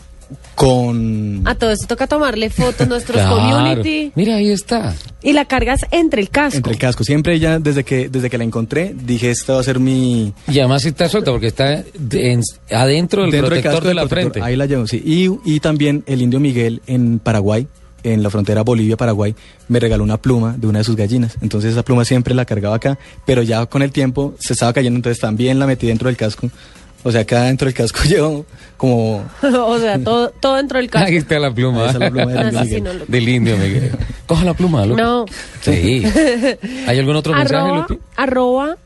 con... 0.54 1.42
A 1.46 1.54
todo 1.54 1.70
esto 1.70 1.86
toca 1.86 2.06
tomarle 2.06 2.50
fotos 2.50 2.86
nuestros 2.88 3.20
Claro. 3.20 3.36
community 3.36 4.12
Mira, 4.14 4.36
ahí 4.36 4.50
está. 4.50 4.94
y 5.22 5.32
la 5.32 5.44
cargas 5.44 5.80
entre 5.90 6.20
el 6.20 6.30
casco. 6.30 6.56
Entre 6.56 6.72
el 6.72 6.78
casco. 6.78 7.04
Siempre 7.04 7.38
ya, 7.38 7.58
desde 7.58 7.84
que, 7.84 8.08
desde 8.08 8.28
que 8.30 8.38
la 8.38 8.44
encontré, 8.44 8.94
dije, 8.94 9.30
esta 9.30 9.54
va 9.54 9.60
a 9.60 9.62
ser 9.62 9.78
mi... 9.78 10.32
Y 10.48 10.58
además 10.58 10.84
está 10.84 11.08
suelta 11.08 11.30
porque 11.30 11.48
está 11.48 11.84
en- 12.12 12.42
adentro 12.70 13.22
del 13.22 13.30
dentro 13.30 13.50
del 13.50 13.60
protector 13.62 13.72
casco 13.72 13.80
de 13.82 13.88
del 13.88 13.96
la 13.96 14.02
protector. 14.06 14.32
frente. 14.32 14.46
Ahí 14.48 14.56
la 14.56 14.66
llevo, 14.66 14.86
sí. 14.86 15.02
Y, 15.04 15.30
y 15.54 15.60
también 15.60 16.02
el 16.06 16.22
indio 16.22 16.40
Miguel 16.40 16.82
en 16.86 17.18
Paraguay, 17.18 17.66
en 18.04 18.22
la 18.22 18.30
frontera 18.30 18.62
Bolivia-Paraguay, 18.62 19.34
me 19.68 19.80
regaló 19.80 20.04
una 20.04 20.18
pluma 20.18 20.54
de 20.56 20.66
una 20.66 20.78
de 20.78 20.84
sus 20.84 20.96
gallinas. 20.96 21.36
Entonces 21.40 21.72
esa 21.72 21.82
pluma 21.84 22.04
siempre 22.04 22.34
la 22.34 22.44
cargaba 22.44 22.76
acá, 22.76 22.98
pero 23.26 23.42
ya 23.42 23.66
con 23.66 23.82
el 23.82 23.90
tiempo 23.92 24.34
se 24.38 24.52
estaba 24.52 24.72
cayendo, 24.72 24.96
entonces 24.98 25.20
también 25.20 25.58
la 25.58 25.66
metí 25.66 25.86
dentro 25.88 26.06
del 26.08 26.16
casco. 26.16 26.48
O 27.04 27.12
sea, 27.12 27.20
acá 27.22 27.44
dentro 27.44 27.66
del 27.66 27.74
casco 27.74 28.00
llevo 28.08 28.44
como... 28.76 29.24
o 29.42 29.78
sea, 29.78 29.98
todo, 30.02 30.30
todo 30.30 30.56
dentro 30.56 30.78
del 30.78 30.90
casco. 30.90 31.06
Ahí 31.08 31.16
está 31.16 31.38
la 31.38 31.52
pluma. 31.52 31.82
Ahí 31.82 31.86
está 31.88 31.98
la 32.00 32.10
pluma 32.10 32.32
del 32.32 32.52
Miguel. 32.60 32.84
no 32.84 32.92
Del 33.06 33.28
indio, 33.28 33.56
Miguel. 33.56 33.92
Coja 34.26 34.44
la 34.44 34.54
pluma, 34.54 34.84
Lupi. 34.86 35.00
No. 35.00 35.24
Sí. 35.60 36.02
¿Hay 36.86 36.98
algún 36.98 37.16
otro 37.16 37.32
mensaje, 37.34 37.56
arroba, 37.56 37.76
Lupi? 37.78 37.98
arroba 38.16 38.76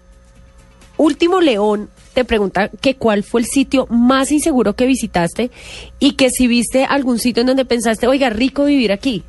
Último 0.98 1.40
León 1.40 1.88
te 2.14 2.24
pregunta 2.24 2.68
que 2.80 2.96
cuál 2.96 3.22
fue 3.22 3.40
el 3.40 3.46
sitio 3.46 3.86
más 3.88 4.30
inseguro 4.30 4.74
que 4.76 4.86
visitaste 4.86 5.50
y 5.98 6.12
que 6.12 6.28
si 6.30 6.46
viste 6.46 6.84
algún 6.84 7.18
sitio 7.18 7.40
en 7.40 7.46
donde 7.46 7.64
pensaste, 7.64 8.06
oiga, 8.06 8.28
rico 8.28 8.66
vivir 8.66 8.92
aquí. 8.92 9.24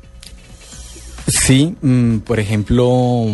Sí, 1.26 1.74
mm, 1.80 2.18
por 2.18 2.38
ejemplo, 2.38 3.24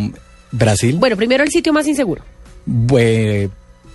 Brasil. 0.53 0.97
Bueno, 0.99 1.17
primero 1.17 1.43
el 1.43 1.51
sitio 1.51 1.73
más 1.73 1.87
inseguro. 1.89 2.23
Bue- 2.67 3.51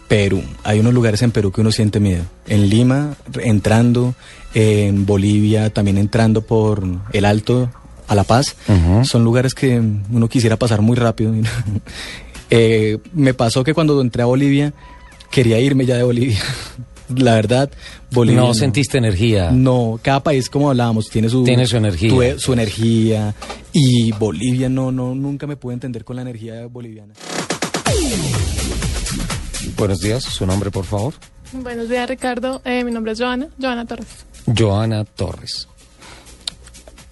Perú. 0.07 0.43
Hay 0.63 0.79
unos 0.79 0.93
lugares 0.93 1.21
en 1.21 1.31
Perú 1.31 1.51
que 1.51 1.61
uno 1.61 1.71
siente 1.71 1.99
miedo. 1.99 2.23
En 2.47 2.69
Lima, 2.69 3.15
entrando. 3.41 4.13
En 4.53 5.05
Bolivia, 5.05 5.69
también 5.71 5.97
entrando 5.97 6.41
por 6.41 6.83
el 7.11 7.25
Alto 7.25 7.69
a 8.07 8.15
La 8.15 8.23
Paz. 8.23 8.55
Son 9.03 9.23
lugares 9.23 9.53
que 9.53 9.81
uno 10.11 10.29
quisiera 10.29 10.57
pasar 10.57 10.81
muy 10.81 10.95
rápido. 10.95 11.33
Eh, 12.51 12.99
me 13.13 13.33
pasó 13.33 13.63
que 13.63 13.73
cuando 13.73 13.99
entré 14.01 14.21
a 14.21 14.25
Bolivia, 14.27 14.71
quería 15.31 15.59
irme 15.59 15.85
ya 15.85 15.97
de 15.97 16.03
Bolivia. 16.03 16.37
La 17.15 17.33
verdad, 17.35 17.69
Bolivia. 18.11 18.41
No 18.41 18.53
sentiste 18.53 18.97
energía. 18.97 19.51
No, 19.51 19.99
cada 20.01 20.21
país, 20.23 20.49
como 20.49 20.69
hablábamos, 20.69 21.09
tiene 21.09 21.27
su, 21.29 21.43
Tiene 21.43 21.65
su 21.67 21.77
energía. 21.77 22.09
tu- 22.33 22.39
su 22.39 22.53
energía. 22.53 23.33
Y 23.73 24.11
Bolivia, 24.13 24.69
no, 24.69 24.91
no, 24.91 25.13
nunca 25.15 25.45
me 25.47 25.55
pude 25.55 25.73
entender 25.73 26.03
con 26.03 26.15
la 26.15 26.21
energía 26.23 26.65
boliviana. 26.67 27.13
Buenos 29.77 29.99
días, 29.99 30.23
su 30.23 30.45
nombre, 30.45 30.71
por 30.71 30.85
favor. 30.85 31.13
Buenos 31.51 31.89
días, 31.89 32.09
Ricardo. 32.09 32.61
Eh, 32.63 32.83
mi 32.83 32.91
nombre 32.91 33.11
es 33.11 33.19
Joana, 33.19 33.49
Joana 33.59 33.85
Torres. 33.85 34.25
Joana 34.57 35.03
Torres. 35.03 35.67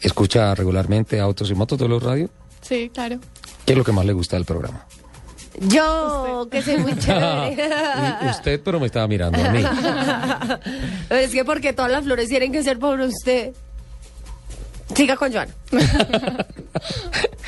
¿Escucha 0.02 0.54
regularmente 0.56 1.20
Autos 1.20 1.50
y 1.50 1.56
Motos 1.56 1.78
de 1.80 1.88
los 1.88 2.02
Radio? 2.02 2.30
Sí, 2.62 2.90
claro. 2.94 3.20
¿Qué 3.66 3.74
es 3.74 3.78
lo 3.78 3.84
que 3.84 3.92
más 3.92 4.06
le 4.06 4.14
gusta 4.14 4.36
del 4.38 4.46
programa? 4.46 4.86
Yo, 5.60 6.48
que 6.50 6.62
soy 6.62 6.78
muy 6.78 6.98
chévere. 6.98 7.70
Usted, 8.30 8.62
pero 8.64 8.80
me 8.80 8.88
estaba 8.88 9.08
mirando 9.08 9.44
a 9.44 9.50
mí. 9.50 9.64
es 11.10 11.32
que 11.32 11.46
porque 11.46 11.74
todas 11.74 11.92
las 11.92 12.04
flores 12.04 12.28
tienen 12.28 12.52
que 12.52 12.64
ser 12.64 12.80
por 12.80 13.00
usted. 13.00 13.54
Siga 14.96 15.16
con 15.16 15.32
Joana. 15.32 15.54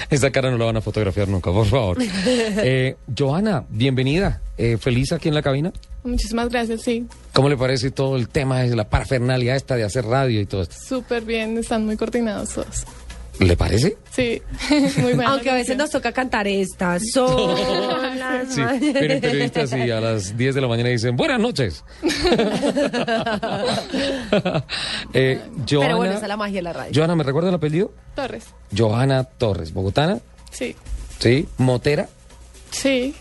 Esa 0.10 0.32
cara 0.32 0.52
no 0.52 0.58
la 0.58 0.66
van 0.66 0.78
a 0.78 0.82
fotografiar 0.82 1.28
nunca, 1.28 1.52
por 1.52 1.66
favor. 1.66 1.98
Eh, 2.28 2.96
Joana, 3.18 3.66
bienvenida. 3.70 4.42
Eh, 4.58 4.78
feliz 4.78 5.12
aquí 5.12 5.28
en 5.28 5.36
la 5.36 5.42
cabina. 5.42 5.72
Muchísimas 6.04 6.50
gracias, 6.50 6.82
sí. 6.82 7.06
¿Cómo 7.34 7.50
le 7.50 7.58
parece 7.58 7.92
todo 7.92 8.16
el 8.16 8.30
tema 8.30 8.62
de 8.62 8.76
la 8.76 8.88
parafernalia 8.90 9.56
esta 9.56 9.76
de 9.76 9.84
hacer 9.84 10.06
radio 10.06 10.40
y 10.40 10.46
todo 10.46 10.62
esto? 10.62 10.76
Súper 10.80 11.24
bien, 11.24 11.58
están 11.58 11.86
muy 11.86 11.98
coordinados 11.98 12.50
todos. 12.54 12.86
¿Le 13.40 13.58
parece? 13.58 13.98
Sí, 14.12 14.42
muy 14.98 15.14
buena. 15.14 15.32
Aunque 15.32 15.50
a 15.50 15.56
veces 15.56 15.76
nos 15.76 15.90
toca 15.90 16.12
cantar 16.12 16.48
esta. 16.48 17.00
Son 17.00 17.54
las 18.18 18.54
Sí, 18.54 18.62
vienen 18.80 19.20
periodistas 19.22 19.74
y 19.74 19.92
a 19.92 20.00
las 20.00 20.38
10 20.38 20.56
de 20.56 20.62
la 20.62 20.68
mañana 20.68 20.90
dicen, 20.90 21.16
buenas 21.18 21.40
noches. 21.40 21.84
eh, 25.14 25.40
Joana, 25.70 25.86
Pero 25.86 25.98
bueno, 25.98 26.14
esa 26.14 26.22
es 26.24 26.28
la 26.28 26.38
magia 26.38 26.56
de 26.56 26.62
la 26.62 26.74
radio. 26.74 26.92
Joana, 26.96 27.16
¿me 27.16 27.24
recuerda 27.24 27.50
el 27.50 27.56
apellido? 27.56 27.92
Torres. 28.16 28.46
Joana 28.76 29.24
Torres, 29.24 29.74
bogotana, 29.74 30.20
Sí, 30.52 30.76
¿sí? 31.20 31.48
Motera, 31.58 32.08
sí. 32.72 33.14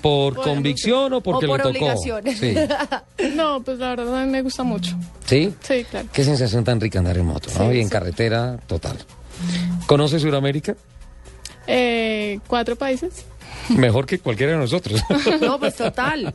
¿por 0.00 0.36
convicción 0.36 1.12
o 1.14 1.20
porque 1.20 1.46
O 1.46 1.48
por 1.48 1.66
le 1.66 1.72
tocó? 1.80 1.94
Sí. 2.38 2.54
No, 3.34 3.60
pues 3.62 3.78
la 3.78 3.90
verdad 3.96 4.22
a 4.22 4.24
mí 4.24 4.30
me 4.30 4.42
gusta 4.42 4.62
mucho. 4.62 4.96
¿Sí? 5.26 5.52
Sí, 5.60 5.84
claro. 5.90 6.08
Qué 6.12 6.22
sensación 6.22 6.62
tan 6.62 6.80
rica 6.80 7.00
andar 7.00 7.18
en 7.18 7.26
moto, 7.26 7.50
¿no? 7.58 7.70
Sí, 7.70 7.76
y 7.76 7.80
en 7.80 7.86
sí. 7.86 7.92
carretera, 7.92 8.58
total. 8.68 8.98
¿Conoce 9.86 10.18
Sudamérica? 10.18 10.74
Eh, 11.66 12.40
cuatro 12.46 12.76
países. 12.76 13.24
Mejor 13.70 14.06
que 14.06 14.18
cualquiera 14.18 14.52
de 14.52 14.58
nosotros. 14.58 15.00
No, 15.40 15.58
pues 15.58 15.76
total. 15.76 16.34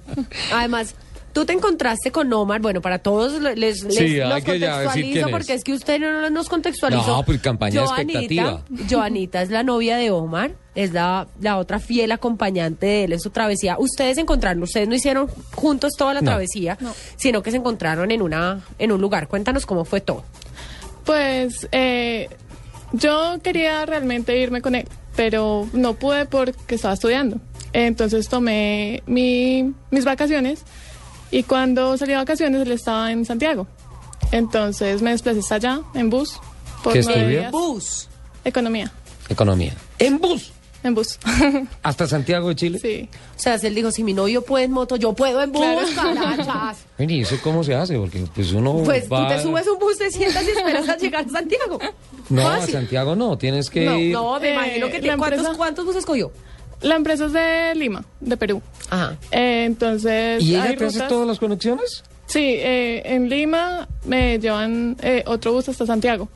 Además, 0.53 0.95
tú 1.33 1.45
te 1.45 1.53
encontraste 1.53 2.12
con 2.12 2.31
Omar. 2.33 2.62
Bueno, 2.62 2.81
para 2.81 3.00
todos 3.00 3.41
le- 3.41 3.55
les, 3.55 3.83
les 3.83 3.95
Sí, 3.95 4.19
hay 4.19 4.29
los 4.29 4.43
que 4.43 4.60
ya 4.60 4.79
decir 4.79 4.86
contextualizo 5.03 5.12
quién 5.13 5.25
es. 5.27 5.31
porque 5.31 5.53
es 5.53 5.63
que 5.63 5.74
usted 5.74 6.00
no 6.00 6.29
nos 6.29 6.50
contextualizó. 6.50 7.07
No, 7.17 7.24
pues, 7.25 7.41
campaña 7.41 7.81
de 7.81 7.88
Joanita- 7.88 8.19
expectativa. 8.22 8.62
Joanita 8.89 9.41
es 9.41 9.50
la 9.50 9.63
novia 9.63 9.98
de 9.98 10.12
Omar, 10.12 10.51
es 10.75 10.91
la, 10.93 11.27
la 11.41 11.57
otra 11.57 11.79
fiel 11.79 12.12
acompañante 12.12 12.86
de 12.86 13.03
él 13.05 13.13
en 13.13 13.19
su 13.19 13.31
travesía. 13.31 13.77
Ustedes 13.79 14.19
encontraron, 14.19 14.62
ustedes 14.62 14.88
no 14.88 14.93
hicieron 14.93 15.27
juntos 15.55 15.93
toda 15.98 16.13
la 16.13 16.22
No. 16.22 16.25
travesía, 16.31 16.77
No. 16.79 16.93
sino 17.15 17.41
que 17.41 17.50
se 17.50 17.57
encontraron 17.57 18.12
en 18.12 18.22
una 18.22 18.62
en 18.77 18.91
un 18.91 19.01
lugar. 19.01 19.27
Cuéntanos 19.27 19.65
cómo 19.65 19.86
fue 19.86 20.01
todo. 20.01 20.24
Pues 21.05 21.67
eh, 21.72 22.29
yo 22.93 23.38
quería 23.43 23.85
realmente 23.85 24.38
irme 24.39 24.62
con 24.62 24.75
él, 24.75 24.88
pero 25.15 25.67
no 25.73 25.93
pude 25.95 26.25
porque 26.25 26.75
estaba 26.75 26.93
estudiando. 26.93 27.39
Entonces 27.73 28.29
tomé 28.29 29.03
mi- 29.05 29.73
mis 29.91 30.05
vacaciones 30.05 30.63
y 31.31 31.43
cuando 31.43 31.97
salí 31.97 32.12
de 32.12 32.17
vacaciones 32.19 32.62
él 32.62 32.71
estaba 32.71 33.12
en 33.12 33.25
Santiago. 33.25 33.67
Entonces 34.31 35.01
me 35.01 35.12
desplacé 35.12 35.39
hasta 35.39 35.55
allá 35.55 35.81
en 35.95 36.09
bus 36.09 36.39
por 36.83 36.93
¿Qué 36.93 37.01
nueve 37.01 37.19
estudia? 37.21 37.39
días. 37.41 37.51
Bus. 37.51 38.09
Economía. 38.45 38.91
Economía. 39.29 39.73
En 40.00 40.19
bus. 40.19 40.51
En 40.83 40.95
bus. 40.95 41.19
¿Hasta 41.83 42.07
Santiago 42.07 42.49
de 42.49 42.55
Chile? 42.55 42.79
sí. 42.79 43.09
O 43.35 43.39
sea, 43.43 43.57
si 43.57 43.67
él 43.67 43.75
dijo, 43.75 43.91
si 43.91 44.03
mi 44.03 44.13
novio 44.13 44.41
puede 44.43 44.65
en 44.65 44.71
moto, 44.71 44.95
yo 44.95 45.13
puedo 45.13 45.41
en 45.41 45.51
bus, 45.51 45.63
Claro. 45.93 46.75
¿y 46.99 47.21
eso 47.21 47.37
cómo 47.43 47.63
se 47.63 47.75
hace? 47.75 47.97
Porque 47.97 48.23
pues 48.33 48.51
uno 48.53 48.81
Pues 48.85 49.07
tú 49.09 49.27
te 49.27 49.41
subes 49.41 49.67
un 49.67 49.79
bus, 49.79 49.97
te 49.97 50.09
sientas 50.11 50.43
y 50.45 50.51
esperas 50.51 50.87
a 50.87 50.97
llegar 50.97 51.25
a 51.25 51.29
Santiago. 51.29 51.79
No, 52.29 52.47
a. 52.47 52.61
Santiago 52.65 53.15
no, 53.15 53.37
tienes 53.37 53.69
que 53.69 53.85
No, 53.85 53.97
ir... 53.99 54.13
no, 54.13 54.39
me 54.39 54.49
Eh, 54.49 54.53
imagino 54.53 54.85
que 54.87 54.99
tiene. 54.99 55.17
¿Cuántos, 55.17 55.39
empresa- 55.39 55.57
¿Cuántos 55.57 55.85
buses 55.85 56.05
cogió? 56.05 56.31
La 56.81 56.95
empresa 56.95 57.25
es 57.25 57.33
de 57.33 57.73
Lima, 57.75 58.03
de 58.19 58.35
Perú. 58.37 58.61
Ajá. 58.89 59.17
Eh, 59.31 59.63
entonces. 59.65 60.41
¿Y 60.43 60.55
ella 60.55 60.75
te 60.75 60.85
hace 60.85 61.01
todas 61.03 61.27
las 61.27 61.39
conexiones? 61.39 62.03
Sí, 62.25 62.39
eh, 62.57 63.01
en 63.05 63.29
Lima 63.29 63.87
me 64.05 64.39
llevan 64.39 64.95
eh, 65.01 65.23
otro 65.27 65.53
bus 65.53 65.69
hasta 65.69 65.85
Santiago, 65.85 66.29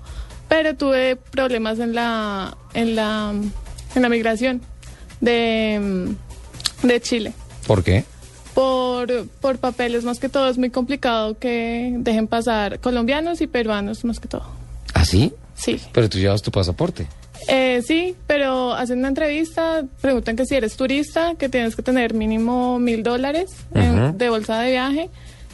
pero 0.50 0.76
tuve 0.76 1.16
problemas 1.16 1.80
en 1.80 1.96
la 1.96 2.56
en 2.74 2.96
la 2.96 3.34
en 3.98 4.04
la 4.04 4.10
migración 4.10 4.62
de 5.20 6.16
de 6.84 7.02
Chile. 7.02 7.34
¿Por 7.66 7.84
qué? 7.84 8.04
Por, 8.54 9.28
por 9.42 9.60
papeles 9.60 10.04
más 10.04 10.20
que 10.20 10.30
todo 10.30 10.50
es 10.50 10.58
muy 10.58 10.70
complicado 10.70 11.38
que 11.38 11.94
dejen 12.00 12.28
pasar 12.28 12.80
colombianos 12.80 13.42
y 13.42 13.48
peruanos 13.48 14.04
más 14.04 14.20
que 14.20 14.28
todo. 14.28 14.46
¿Así? 14.94 15.34
Sí. 15.56 15.80
Pero 15.92 16.10
tú 16.10 16.18
llevas 16.18 16.42
tu 16.42 16.52
pasaporte. 16.52 17.08
Eh, 17.48 17.84
sí, 17.86 18.16
pero 18.26 18.74
hacen 18.74 19.00
una 19.00 19.10
entrevista, 19.10 19.86
preguntan 20.02 20.36
que 20.36 20.46
si 20.46 20.56
eres 20.56 20.76
turista, 20.76 21.36
que 21.36 21.50
tienes 21.50 21.76
que 21.76 21.84
tener 21.84 22.14
mínimo 22.14 22.80
mil 22.80 23.04
dólares 23.04 23.52
de 23.72 24.30
bolsa 24.30 24.60
de 24.60 24.72
viaje 24.72 25.10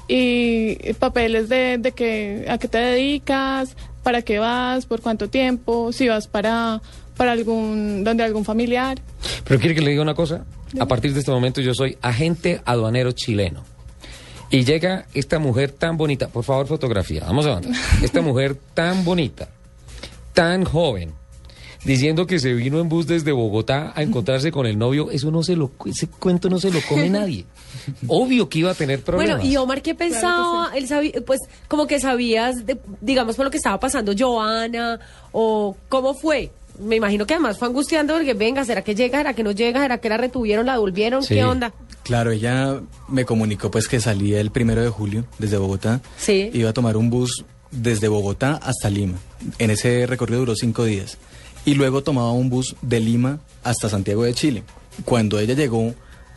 y 0.08 0.94
papeles 0.94 1.50
de, 1.50 1.78
de 1.78 1.92
que 1.92 2.46
a 2.50 2.58
qué 2.58 2.68
te 2.68 2.78
dedicas, 2.78 3.76
para 4.02 4.22
qué 4.22 4.40
vas, 4.40 4.86
por 4.86 5.02
cuánto 5.02 5.30
tiempo, 5.30 5.92
si 5.92 6.08
vas 6.08 6.28
para 6.28 6.82
para 7.18 7.32
algún 7.32 8.04
donde 8.04 8.24
algún 8.24 8.46
familiar. 8.46 9.00
Pero 9.44 9.60
quiere 9.60 9.76
que 9.76 9.82
le 9.82 9.92
diga 9.92 10.02
una 10.02 10.16
cosa. 10.16 10.46
A 10.80 10.88
partir 10.88 11.14
de 11.14 11.20
este 11.20 11.32
momento 11.32 11.62
yo 11.62 11.74
soy 11.74 11.98
agente 12.02 12.62
aduanero 12.66 13.12
chileno. 13.12 13.64
Y 14.50 14.64
llega 14.66 15.08
esta 15.14 15.40
mujer 15.40 15.72
tan 15.72 15.98
bonita, 15.98 16.28
por 16.28 16.44
favor 16.44 16.68
fotografía, 16.68 17.24
vamos 17.26 17.46
a 17.48 17.60
ver. 17.60 17.70
Esta 18.04 18.22
mujer 18.22 18.56
tan 18.76 19.04
bonita, 19.04 19.50
tan 20.34 20.64
joven, 20.64 21.12
diciendo 21.84 22.28
que 22.28 22.38
se 22.38 22.54
vino 22.54 22.80
en 22.80 22.88
bus 22.88 23.08
desde 23.08 23.32
Bogotá 23.32 23.94
a 23.96 24.04
encontrarse 24.04 24.52
con 24.52 24.68
el 24.68 24.78
novio, 24.78 25.10
eso 25.10 25.32
no 25.32 25.42
se 25.42 25.56
lo, 25.56 25.72
ese 25.88 26.08
cuento 26.08 26.50
no 26.52 26.60
se 26.60 26.70
lo 26.72 26.80
come 26.88 27.10
nadie. 27.10 27.46
Obvio 28.08 28.48
que 28.48 28.60
iba 28.60 28.70
a 28.70 28.76
tener 28.76 29.02
problemas. 29.02 29.38
Bueno, 29.38 29.52
y 29.52 29.58
Omar, 29.58 29.82
¿qué 29.82 29.96
pensaba? 29.96 30.70
Él 30.76 30.88
sabía, 30.88 31.14
pues, 31.26 31.40
como 31.68 31.88
que 31.88 32.00
sabías, 32.00 32.66
de- 32.66 32.78
digamos, 33.02 33.36
por 33.36 33.46
lo 33.46 33.52
que 33.52 33.58
estaba 33.58 33.80
pasando 33.80 34.14
Joana, 34.18 35.00
o 35.32 35.76
cómo 35.90 36.14
fue. 36.14 36.52
Me 36.80 36.96
imagino 36.96 37.26
que 37.26 37.34
además 37.34 37.58
fue 37.58 37.68
angustiando 37.68 38.14
porque, 38.16 38.34
venga, 38.34 38.66
¿será 38.66 38.82
que 38.84 38.96
llega? 38.96 39.20
¿Será 39.20 39.34
que 39.34 39.44
no 39.44 39.52
llega? 39.52 39.82
¿Será 39.82 40.00
que 40.00 40.10
la 40.10 40.18
retuvieron, 40.18 40.66
la 40.66 40.74
devolvieron? 40.74 41.24
Sí. 41.24 41.36
¿Qué 41.36 41.44
onda? 41.44 41.74
Claro, 42.04 42.32
ella 42.32 42.82
me 43.08 43.26
comunicó 43.26 43.72
pues 43.72 43.88
que 43.88 44.00
salía 44.00 44.40
el 44.42 44.52
primero 44.52 44.82
de 44.82 44.90
julio 44.90 45.26
desde 45.40 45.58
Bogotá. 45.58 46.02
Sí. 46.18 46.50
Iba 46.54 46.72
a 46.72 46.74
tomar 46.74 46.98
un 46.98 47.10
bus 47.10 47.46
desde 47.72 48.08
Bogotá 48.08 48.60
hasta 48.62 48.90
Lima. 48.90 49.18
En 49.60 49.72
ese 49.72 50.06
recorrido 50.06 50.40
duró 50.40 50.56
cinco 50.56 50.84
días. 50.86 51.18
Y 51.66 51.76
luego 51.76 52.04
tomaba 52.04 52.32
un 52.32 52.50
bus 52.50 52.76
de 52.82 53.00
Lima 53.00 53.40
hasta 53.64 53.88
Santiago 53.90 54.24
de 54.24 54.34
Chile. 54.34 54.64
Cuando 55.06 55.40
ella 55.40 55.54
llegó 55.54 55.94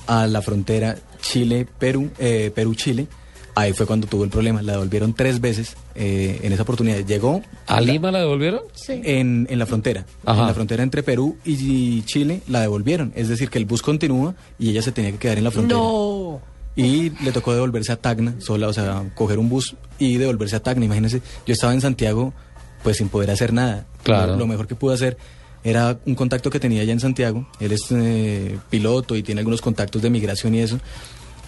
a 0.07 0.27
la 0.27 0.41
frontera 0.41 0.97
Chile-Perú, 1.21 2.11
eh, 2.19 2.53
Perú-Chile, 2.55 3.09
ahí 3.57 3.73
fue 3.73 3.87
cuando 3.87 4.07
tuvo 4.07 4.23
el 4.23 4.31
problema. 4.31 4.63
La 4.63 4.73
devolvieron 4.73 5.13
tres 5.15 5.41
veces 5.41 5.77
eh, 5.97 6.39
en 6.43 6.53
esa 6.53 6.63
oportunidad. 6.63 6.99
Llegó 7.05 7.43
¿A 7.67 7.81
Lima 7.81 8.13
la 8.13 8.21
devolvieron? 8.21 8.61
Sí. 8.75 9.01
en, 9.03 9.49
en 9.51 9.59
la 9.59 9.67
frontera. 9.67 10.07
Ajá. 10.25 10.43
En 10.43 10.47
la 10.47 10.55
frontera 10.55 10.83
entre 10.85 11.03
Perú 11.03 11.37
y 11.45 12.03
Chile 12.03 12.43
la 12.47 12.61
devolvieron. 12.61 13.13
Es 13.17 13.29
decir, 13.29 13.51
que 13.51 13.59
el 13.59 13.65
bus 13.65 13.83
continúa 13.83 14.37
y 14.59 14.71
ella 14.71 14.83
se 14.83 14.93
tenía 14.93 15.11
que 15.11 15.19
quedar 15.19 15.39
en 15.39 15.45
la 15.45 15.51
frontera. 15.51 15.81
No. 15.81 16.41
Y 16.77 17.11
le 17.25 17.33
tocó 17.33 17.55
devolverse 17.55 17.91
a 17.93 17.97
Tacna 17.97 18.35
sola, 18.39 18.69
o 18.69 18.73
sea, 18.73 19.11
coger 19.15 19.39
un 19.39 19.49
bus 19.49 19.75
y 19.99 20.19
devolverse 20.19 20.57
a 20.57 20.61
Tacna. 20.61 20.85
Imagínense, 20.85 21.23
yo 21.47 21.53
estaba 21.55 21.73
en 21.73 21.81
Santiago 21.81 22.35
pues 22.83 22.99
sin 22.99 23.09
poder 23.09 23.31
hacer 23.31 23.53
nada. 23.53 23.87
Claro. 24.03 24.33
Lo, 24.33 24.41
lo 24.41 24.47
mejor 24.47 24.67
que 24.67 24.75
pude 24.75 24.95
hacer 24.95 25.17
era 25.65 25.99
un 26.07 26.15
contacto 26.15 26.51
que 26.51 26.61
tenía 26.61 26.83
allá 26.83 26.93
en 26.93 27.01
Santiago. 27.01 27.49
Él 27.59 27.73
es 27.73 27.87
eh, 27.91 28.59
piloto 28.71 29.17
y 29.17 29.23
tiene 29.25 29.41
algunos 29.41 29.61
contactos 29.63 30.03
de 30.03 30.11
migración 30.11 30.55
y 30.55 30.61
eso. 30.61 30.79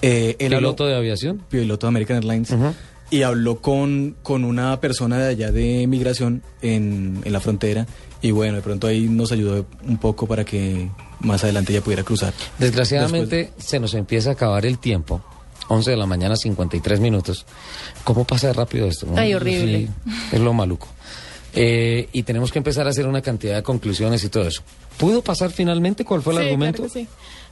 Eh, 0.03 0.37
él 0.39 0.53
habló- 0.55 0.59
¿Piloto 0.71 0.87
de 0.87 0.97
aviación? 0.97 1.43
piloto 1.49 1.87
de 1.87 1.89
American 1.89 2.17
Airlines, 2.19 2.55
y 3.11 3.23
habló 3.23 3.61
con, 3.61 4.17
con 4.23 4.45
una 4.45 4.79
persona 4.81 5.19
de 5.19 5.29
allá 5.29 5.51
de 5.51 5.87
migración 5.87 6.43
en, 6.63 7.21
en 7.25 7.33
la 7.33 7.41
frontera. 7.41 7.87
Y 8.21 8.33
bueno, 8.33 8.57
de 8.57 8.63
pronto 8.63 8.87
ahí 8.87 9.09
nos 9.09 9.33
ayudó 9.33 9.65
un 9.87 9.97
poco 9.99 10.27
para 10.27 10.45
que 10.45 10.89
más 11.21 11.43
adelante 11.45 11.73
ella 11.73 11.83
pudiera 11.83 12.03
cruzar. 12.03 12.35
Desgraciadamente 12.59 13.53
se 13.59 13.81
nos 13.81 13.95
empieza 13.95 14.31
a 14.31 14.33
acabar 14.35 14.67
el 14.67 14.79
tiempo. 14.79 15.23
11 15.71 15.91
de 15.91 15.97
la 15.97 16.07
mañana, 16.07 16.35
53 16.37 16.99
minutos. 17.01 17.45
¿Cómo 18.05 18.25
pasa 18.25 18.47
de 18.49 18.53
rápido 18.55 18.87
esto? 18.87 19.07
Ay, 19.17 19.35
horrible. 19.35 19.87
Sí, 19.87 20.17
es 20.33 20.41
lo 20.41 20.53
maluco. 20.55 20.89
Eh, 21.55 22.09
y 22.13 22.23
tenemos 22.25 22.53
que 22.53 22.59
empezar 22.59 22.87
a 22.87 22.91
hacer 22.91 23.07
una 23.07 23.23
cantidad 23.23 23.57
de 23.57 23.63
conclusiones 23.63 24.23
y 24.25 24.29
todo 24.29 24.47
eso. 24.47 24.63
¿Pudo 24.99 25.23
pasar 25.23 25.51
finalmente? 25.51 26.05
¿Cuál 26.05 26.23
fue 26.23 26.35
el 26.35 26.39
Sí, 26.41 26.45
argumento? 26.47 26.83
claro 26.85 26.93
que 26.93 27.01
sí. 27.01 27.09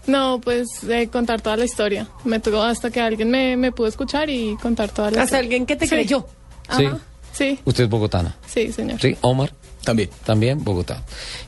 No, 0.06 0.40
pues 0.40 0.68
eh, 0.88 1.08
contar 1.08 1.40
toda 1.40 1.56
la 1.56 1.64
historia. 1.64 2.06
Me 2.24 2.38
tocó 2.38 2.62
hasta 2.62 2.90
que 2.90 3.00
alguien 3.00 3.30
me, 3.30 3.56
me 3.56 3.72
pudo 3.72 3.88
escuchar 3.88 4.30
y 4.30 4.56
contar 4.62 4.90
toda 4.90 5.10
la 5.10 5.22
Hasta 5.22 5.24
historia. 5.24 5.40
alguien 5.40 5.66
que 5.66 5.76
te 5.76 5.86
Sí. 5.86 5.90
creyó. 5.94 6.26
Ajá. 6.68 6.98
Sí, 7.32 7.58
Usted 7.64 7.84
es 7.84 7.90
bogotana. 7.90 8.34
sí, 8.46 8.72
señor. 8.72 9.00
Sí, 9.00 9.16
Omar, 9.20 9.52
También. 9.84 10.08
también 10.24 10.62
Bogotá. 10.64 11.02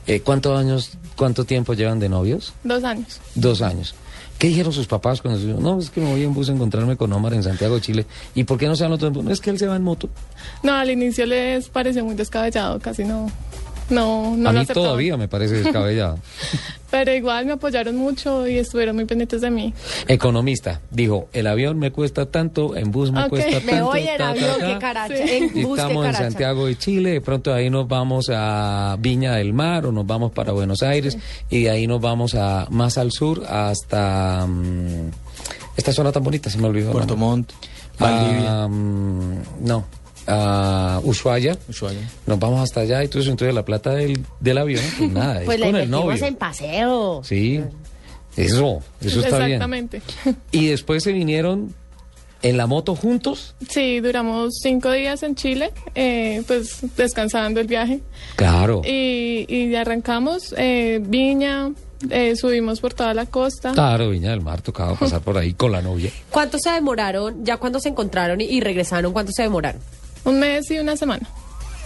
Eh, 0.05 0.19
¿Cuántos 0.21 0.57
años, 0.59 0.91
cuánto 1.15 1.45
tiempo 1.45 1.73
llevan 1.73 1.99
de 1.99 2.09
novios? 2.09 2.53
Dos 2.63 2.83
años. 2.83 3.19
Dos 3.35 3.61
años. 3.61 3.95
¿Qué 4.39 4.47
dijeron 4.47 4.71
sus 4.71 4.87
papás 4.87 5.21
cuando 5.21 5.37
se 5.37 5.47
No, 5.47 5.77
es 5.79 5.89
que 5.89 5.99
me 5.99 6.09
voy 6.09 6.23
en 6.23 6.33
bus 6.33 6.47
a 6.49 6.53
encontrarme 6.53 6.95
con 6.95 7.11
Omar 7.11 7.33
en 7.33 7.43
Santiago 7.43 7.75
de 7.75 7.81
Chile. 7.81 8.05
¿Y 8.33 8.45
por 8.45 8.57
qué 8.57 8.67
no 8.67 8.75
se 8.77 8.87
van 8.87 8.97
bus? 8.97 9.25
No, 9.25 9.31
es 9.31 9.41
que 9.41 9.49
él 9.49 9.59
se 9.59 9.67
va 9.67 9.75
en 9.75 9.83
moto. 9.83 10.09
No, 10.63 10.73
al 10.73 10.89
inicio 10.89 11.25
les 11.25 11.67
pareció 11.67 12.05
muy 12.05 12.15
descabellado, 12.15 12.79
casi 12.79 13.03
no. 13.03 13.29
No, 13.89 14.35
no 14.37 14.49
a 14.49 14.53
mí 14.53 14.65
todavía 14.65 15.17
me 15.17 15.27
parece 15.27 15.55
descabellado. 15.63 16.19
Pero 16.91 17.13
igual 17.13 17.45
me 17.45 17.53
apoyaron 17.53 17.95
mucho 17.97 18.47
y 18.47 18.57
estuvieron 18.57 18.95
muy 18.95 19.05
pendientes 19.05 19.41
de 19.41 19.51
mí. 19.51 19.73
Economista, 20.07 20.81
dijo, 20.89 21.27
el 21.33 21.45
avión 21.45 21.77
me 21.77 21.91
cuesta 21.91 22.25
tanto, 22.25 22.75
en 22.75 22.91
bus 22.91 23.11
me 23.11 23.29
cuesta 23.29 23.59
Me 23.59 23.59
tanto. 23.59 23.75
Me 23.75 23.81
voy 23.83 23.99
en 24.07 24.17
ta, 24.17 24.17
ta, 24.17 24.29
avión, 24.29 24.59
ta. 24.59 24.67
qué 24.67 24.79
caracha. 24.79 25.15
Sí. 25.15 25.23
En 25.33 25.43
Y 25.57 25.63
bus, 25.63 25.75
qué 25.77 25.81
estamos 25.83 26.05
en. 26.07 26.13
Santiago 26.15 26.65
de 26.65 26.77
Chile, 26.77 27.11
de 27.11 27.21
pronto 27.21 27.53
ahí 27.53 27.69
nos 27.69 27.87
vamos 27.87 28.31
a 28.33 28.95
Viña 28.99 29.35
del 29.35 29.53
Mar 29.53 29.85
o 29.85 29.91
nos 29.91 30.07
vamos 30.07 30.31
para 30.31 30.51
Buenos 30.51 30.81
Aires 30.81 31.17
y 31.49 31.63
de 31.63 31.69
ahí 31.69 31.85
nos 31.85 32.01
vamos 32.01 32.33
a 32.33 32.65
más 32.71 32.97
al 32.97 33.11
sur 33.11 33.43
hasta 33.47 34.45
mm, 34.47 35.11
esta 35.77 35.93
zona 35.93 36.11
tan 36.11 36.23
bonita, 36.23 36.49
se 36.49 36.57
me 36.57 36.67
olvidó. 36.67 36.91
Puerto. 36.91 37.15
Montt, 37.15 37.51
Valdivia, 37.99 38.63
Ah, 38.63 38.67
mm, 38.67 39.33
no, 39.61 39.85
a 40.29 41.01
Ushuaia. 41.03 41.57
Ushuaia. 41.67 42.07
Nos 42.27 42.39
vamos 42.39 42.61
hasta 42.61 42.81
allá 42.81 43.03
y 43.03 43.07
todo 43.07 43.21
eso, 43.21 43.31
entonces 43.31 43.53
la 43.55 43.65
plata 43.65 43.93
del, 43.95 44.23
del 44.39 44.57
avión, 44.57 44.83
pues 44.97 45.11
nada, 45.13 45.41
Pues 45.45 45.55
es 45.55 45.59
la 45.61 45.65
con 45.67 45.75
el 45.75 45.89
novio. 45.89 46.25
en 46.25 46.35
paseo. 46.35 47.21
Sí, 47.23 47.61
eso, 48.37 48.79
eso 49.01 49.19
está 49.21 49.37
bien. 49.39 49.51
Exactamente. 49.53 50.01
Y 50.51 50.67
después 50.67 51.03
se 51.03 51.11
vinieron 51.11 51.73
en 52.41 52.55
la 52.57 52.67
moto 52.67 52.95
juntos. 52.95 53.55
Sí, 53.69 53.99
duramos 53.99 54.53
cinco 54.61 54.91
días 54.91 55.23
en 55.23 55.35
Chile, 55.35 55.73
eh, 55.95 56.41
pues 56.47 56.77
descansando 56.95 57.59
el 57.59 57.67
viaje. 57.67 57.99
Claro. 58.37 58.81
Y, 58.85 59.45
y 59.53 59.75
arrancamos 59.75 60.55
eh, 60.57 61.01
Viña, 61.05 61.71
eh, 62.09 62.37
subimos 62.37 62.79
por 62.79 62.93
toda 62.93 63.13
la 63.13 63.25
costa. 63.25 63.73
Claro, 63.73 64.09
Viña 64.11 64.29
del 64.31 64.39
Mar 64.39 64.61
tocaba 64.61 64.95
pasar 64.95 65.19
por 65.19 65.37
ahí 65.37 65.53
con 65.53 65.73
la 65.73 65.81
novia. 65.81 66.11
¿Cuánto 66.29 66.57
se 66.59 66.69
demoraron? 66.71 67.43
Ya 67.43 67.57
cuando 67.57 67.79
se 67.81 67.89
encontraron 67.89 68.39
y, 68.39 68.45
y 68.45 68.61
regresaron, 68.61 69.11
¿cuánto 69.11 69.33
se 69.33 69.41
demoraron? 69.43 69.81
Un 70.25 70.39
mes 70.39 70.69
y 70.71 70.79
una 70.79 70.95
semana. 70.97 71.27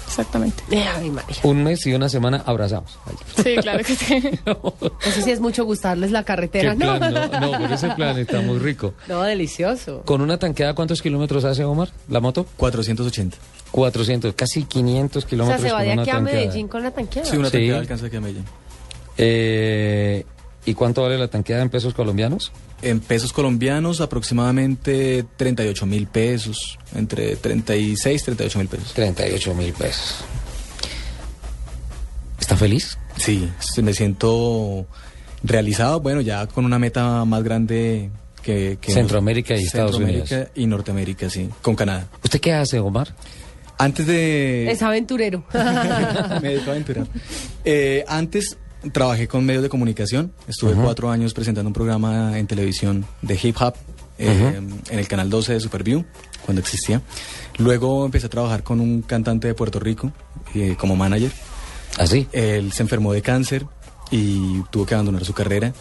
Exactamente. 0.05 0.61
Ay, 0.95 1.09
María. 1.09 1.35
Un 1.43 1.63
mes 1.63 1.85
y 1.87 1.93
una 1.93 2.07
semana 2.07 2.43
abrazados. 2.45 2.99
Sí, 3.43 3.55
claro 3.61 3.83
que 3.83 3.95
sí. 3.95 4.15
Eso 5.05 5.21
sí 5.23 5.31
es 5.31 5.39
mucho 5.39 5.65
gustarles 5.65 6.11
la 6.11 6.19
¿Qué 6.21 6.25
carretera, 6.25 6.75
¿no? 6.75 6.97
plan? 6.97 7.13
No, 7.13 7.39
no, 7.39 7.51
pero 7.57 7.73
ese 7.73 7.89
plan 7.89 8.17
está 8.19 8.41
muy 8.41 8.59
rico. 8.59 8.93
No, 9.07 9.23
delicioso. 9.23 10.03
Con 10.05 10.21
una 10.21 10.37
tanqueada, 10.37 10.75
¿cuántos 10.75 11.01
kilómetros 11.01 11.45
hace 11.45 11.63
Omar? 11.63 11.89
¿La 12.09 12.19
moto? 12.19 12.45
480. 12.57 13.37
400, 13.71 14.35
casi 14.35 14.65
500 14.65 15.17
O 15.17 15.21
sea, 15.21 15.29
kilómetros. 15.29 15.61
se 15.63 15.71
va 15.71 15.81
de 15.81 15.93
aquí 15.93 16.09
a. 16.11 16.19
Medellín 16.19 16.67
con 16.67 16.83
la 16.83 16.91
tanqueada. 16.91 17.27
Sí, 17.27 17.37
una 17.37 17.47
Sí. 17.47 17.53
tanqueada 17.53 17.79
alcanza 17.79 18.05
aquí 18.05 18.15
a 18.17 18.21
Medellín. 18.21 18.45
Eh, 19.17 20.25
¿Y 20.65 20.73
cuánto 20.75 21.01
vale 21.01 21.17
la 21.17 21.27
tanqueada 21.27 21.61
en 21.61 21.69
pesos 21.69 21.93
colombianos? 21.93 22.51
En 22.81 22.99
pesos 23.01 23.33
colombianos, 23.33 23.99
aproximadamente 24.01 25.25
38 25.35 25.85
mil 25.85 26.07
pesos. 26.07 26.79
Entre 26.95 27.35
36 27.35 28.21
y 28.21 28.25
38 28.25 28.59
mil 28.59 28.67
pesos. 28.67 28.93
38 28.93 29.53
mil 29.55 29.73
pesos. 29.73 30.23
¿Está 32.39 32.55
feliz? 32.57 32.97
Sí, 33.17 33.49
me 33.81 33.93
siento 33.93 34.85
realizado, 35.43 35.99
bueno, 35.99 36.21
ya 36.21 36.47
con 36.47 36.65
una 36.65 36.79
meta 36.79 37.23
más 37.25 37.43
grande 37.43 38.09
que... 38.41 38.77
que 38.81 38.91
Centroamérica 38.91 39.55
y 39.55 39.63
Estados 39.63 39.91
Centroamérica 39.91 40.35
Unidos. 40.35 40.51
y 40.55 40.65
Norteamérica, 40.67 41.29
sí, 41.29 41.49
con 41.61 41.75
Canadá. 41.75 42.07
¿Usted 42.23 42.39
qué 42.39 42.53
hace, 42.53 42.79
Omar? 42.79 43.13
Antes 43.77 44.07
de... 44.07 44.69
Es 44.71 44.81
aventurero. 44.81 45.43
me 46.41 46.49
dedico 46.49 46.69
a 46.69 46.73
aventurar. 46.73 47.07
Eh, 47.65 48.03
antes 48.07 48.57
trabajé 48.91 49.27
con 49.27 49.45
medios 49.45 49.63
de 49.63 49.69
comunicación. 49.69 50.33
Estuve 50.47 50.73
cuatro 50.73 51.09
años 51.09 51.33
presentando 51.33 51.67
un 51.69 51.73
programa 51.73 52.37
en 52.37 52.47
televisión 52.47 53.05
de 53.21 53.39
hip 53.41 53.55
hop 53.59 53.75
eh, 54.17 54.61
en 54.89 54.99
el 54.99 55.07
canal 55.07 55.29
12 55.29 55.53
de 55.53 55.59
Superview, 55.59 56.05
cuando 56.45 56.61
existía. 56.61 57.01
Luego 57.57 58.05
empecé 58.05 58.27
a 58.27 58.29
trabajar 58.29 58.63
con 58.63 58.79
un 58.79 59.01
cantante 59.01 59.47
de 59.47 59.53
Puerto 59.53 59.79
Rico 59.79 60.11
eh, 60.53 60.75
como 60.77 60.95
manager. 60.95 61.31
¿Así? 61.97 62.27
Él 62.31 62.71
se 62.71 62.83
enfermó 62.83 63.13
de 63.13 63.21
cáncer 63.21 63.65
y 64.11 64.61
tuvo 64.71 64.85
que 64.85 64.93
abandonar 64.93 65.25
su 65.25 65.33
carrera. 65.33 65.73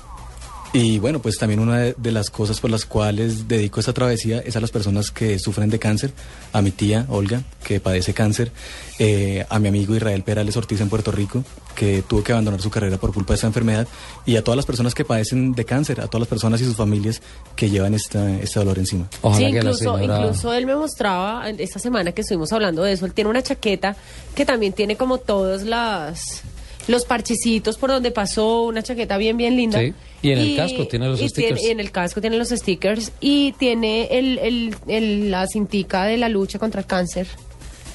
Y 0.74 0.98
bueno, 0.98 1.20
pues 1.20 1.36
también 1.36 1.60
una 1.60 1.78
de, 1.80 2.12
las 2.12 2.30
cosas 2.30 2.58
por 2.58 2.70
las 2.70 2.86
cuales 2.86 3.46
dedico 3.46 3.78
esta 3.78 3.92
travesía 3.92 4.38
es 4.38 4.56
a 4.56 4.60
las 4.60 4.70
personas 4.70 5.10
que 5.10 5.38
sufren 5.38 5.68
de 5.68 5.78
cáncer, 5.78 6.14
a 6.50 6.62
mi 6.62 6.70
tía 6.70 7.04
Olga, 7.10 7.42
que 7.62 7.78
padece 7.78 8.14
cáncer, 8.14 8.52
eh, 8.98 9.44
a 9.50 9.58
mi 9.58 9.68
amigo 9.68 9.94
Israel 9.94 10.22
Perales 10.22 10.56
Ortiz 10.56 10.80
en 10.80 10.88
Puerto 10.88 11.12
Rico, 11.12 11.44
que 11.74 12.00
tuvo 12.00 12.24
que 12.24 12.32
abandonar 12.32 12.62
su 12.62 12.70
carrera 12.70 12.96
por 12.96 13.12
culpa 13.12 13.34
de 13.34 13.36
esta 13.36 13.48
enfermedad, 13.48 13.86
y 14.24 14.36
a 14.36 14.44
todas 14.44 14.56
las 14.56 14.64
personas 14.64 14.94
que 14.94 15.04
padecen 15.04 15.52
de 15.52 15.66
cáncer, 15.66 16.00
a 16.00 16.06
todas 16.06 16.20
las 16.20 16.28
personas 16.28 16.58
y 16.62 16.64
sus 16.64 16.76
familias 16.76 17.20
que 17.54 17.68
llevan 17.68 17.92
esta, 17.92 18.38
este 18.40 18.58
dolor 18.58 18.78
encima. 18.78 19.08
sí, 19.36 19.44
incluso, 19.44 20.02
incluso 20.02 20.54
él 20.54 20.64
me 20.64 20.74
mostraba 20.74 21.50
esta 21.50 21.80
semana 21.80 22.12
que 22.12 22.22
estuvimos 22.22 22.50
hablando 22.50 22.82
de 22.82 22.92
eso, 22.92 23.04
él 23.04 23.12
tiene 23.12 23.28
una 23.28 23.42
chaqueta 23.42 23.94
que 24.34 24.46
también 24.46 24.72
tiene 24.72 24.96
como 24.96 25.18
todas 25.18 25.64
las 25.64 26.42
los 26.88 27.04
parchecitos 27.04 27.76
por 27.76 27.90
donde 27.90 28.10
pasó, 28.10 28.62
una 28.62 28.82
chaqueta 28.82 29.16
bien, 29.16 29.36
bien 29.36 29.56
linda. 29.56 29.78
Sí. 29.78 29.94
Y 30.22 30.30
en 30.30 30.38
el 30.38 30.56
casco 30.56 30.86
tiene 30.86 31.08
los 31.08 31.20
stickers. 31.20 31.62
y 31.62 31.70
en 31.70 31.80
el 31.80 31.90
casco 31.90 32.20
tiene 32.20 32.36
los 32.36 32.48
stickers 32.50 33.12
y 33.20 33.52
tiene 33.52 34.04
el, 34.12 34.38
el, 34.38 34.76
el, 34.86 35.30
la 35.30 35.46
cintica 35.48 36.04
de 36.04 36.16
la 36.16 36.28
lucha 36.28 36.58
contra 36.60 36.80
el 36.80 36.86
cáncer 36.86 37.26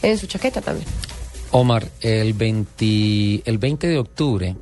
en 0.01 0.17
su 0.17 0.27
chaqueta 0.27 0.61
también. 0.61 0.87
Omar, 1.51 1.87
el 2.01 2.33
20, 2.33 3.43
el 3.45 3.57
20 3.57 3.87
de 3.87 3.97
octubre 3.97 4.55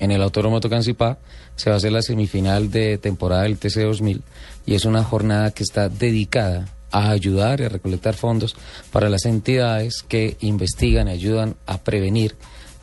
en 0.00 0.10
el 0.10 0.22
Autódromo 0.22 0.60
Tocancipá 0.60 1.18
se 1.54 1.68
va 1.70 1.74
a 1.74 1.76
hacer 1.76 1.92
la 1.92 2.02
semifinal 2.02 2.70
de 2.70 2.98
temporada 2.98 3.42
del 3.42 3.58
TC 3.58 3.82
2000 3.82 4.22
y 4.64 4.74
es 4.74 4.84
una 4.84 5.04
jornada 5.04 5.50
que 5.50 5.62
está 5.62 5.88
dedicada 5.88 6.68
a 6.90 7.10
ayudar 7.10 7.60
y 7.60 7.64
a 7.64 7.68
recolectar 7.68 8.14
fondos 8.14 8.56
para 8.90 9.08
las 9.08 9.26
entidades 9.26 10.02
que 10.06 10.36
investigan 10.40 11.08
y 11.08 11.12
ayudan 11.12 11.56
a 11.66 11.78
prevenir 11.78 12.34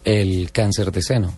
el 0.03 0.51
cáncer 0.51 0.91
de 0.91 1.01
seno. 1.01 1.33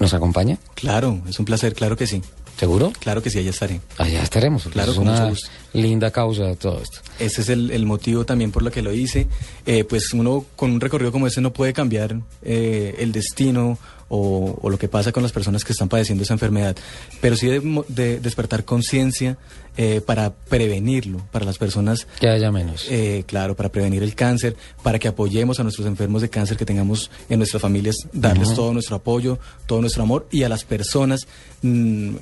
¿Nos 0.00 0.14
acompaña? 0.14 0.58
Claro, 0.74 1.20
es 1.28 1.38
un 1.38 1.44
placer, 1.44 1.74
claro 1.74 1.96
que 1.96 2.06
sí. 2.06 2.22
¿Seguro? 2.58 2.92
Claro 2.98 3.22
que 3.22 3.30
sí, 3.30 3.38
allá 3.38 3.50
estaré. 3.50 3.80
Allá 3.98 4.20
estaremos. 4.20 4.64
Claro, 4.64 4.90
es 4.90 4.98
una 4.98 5.32
linda 5.72 6.10
causa 6.10 6.44
de 6.44 6.56
todo 6.56 6.80
esto. 6.82 6.98
Ese 7.20 7.42
es 7.42 7.48
el, 7.50 7.86
motivo 7.86 8.26
también 8.26 8.50
por 8.50 8.64
lo 8.64 8.72
que 8.72 8.82
lo 8.82 8.92
hice. 8.92 9.28
Eh, 9.64 9.84
pues 9.84 10.12
uno 10.12 10.44
con 10.56 10.72
un 10.72 10.80
recorrido 10.80 11.12
como 11.12 11.28
ese 11.28 11.40
no 11.40 11.52
puede 11.52 11.72
cambiar 11.72 12.16
eh, 12.42 12.96
el 12.98 13.12
destino 13.12 13.78
o, 14.08 14.68
lo 14.68 14.78
que 14.78 14.88
pasa 14.88 15.12
con 15.12 15.22
las 15.22 15.32
personas 15.32 15.64
que 15.64 15.72
están 15.72 15.88
padeciendo 15.88 16.24
esa 16.24 16.34
enfermedad, 16.34 16.76
pero 17.20 17.36
sí 17.36 17.46
de, 17.46 18.20
despertar 18.20 18.64
conciencia 18.64 19.36
eh, 19.80 20.00
para 20.00 20.34
prevenirlo, 20.34 21.24
para 21.30 21.44
las 21.44 21.56
personas... 21.56 22.08
Que 22.18 22.28
haya 22.28 22.50
menos. 22.50 22.88
Eh, 22.90 23.22
claro, 23.28 23.54
para 23.54 23.68
prevenir 23.68 24.02
el 24.02 24.16
cáncer, 24.16 24.56
para 24.82 24.98
que 24.98 25.06
apoyemos 25.06 25.60
a 25.60 25.62
nuestros 25.62 25.86
enfermos 25.86 26.20
de 26.20 26.28
cáncer 26.28 26.56
que 26.56 26.64
tengamos 26.64 27.12
en 27.28 27.38
nuestras 27.38 27.62
familias, 27.62 27.94
darles 28.12 28.54
todo 28.54 28.72
nuestro 28.72 28.96
apoyo, 28.96 29.38
todo 29.66 29.80
nuestro 29.80 30.02
amor 30.02 30.26
y 30.32 30.42
a 30.42 30.48
las 30.48 30.64
personas 30.64 31.28
mm, 31.62 32.16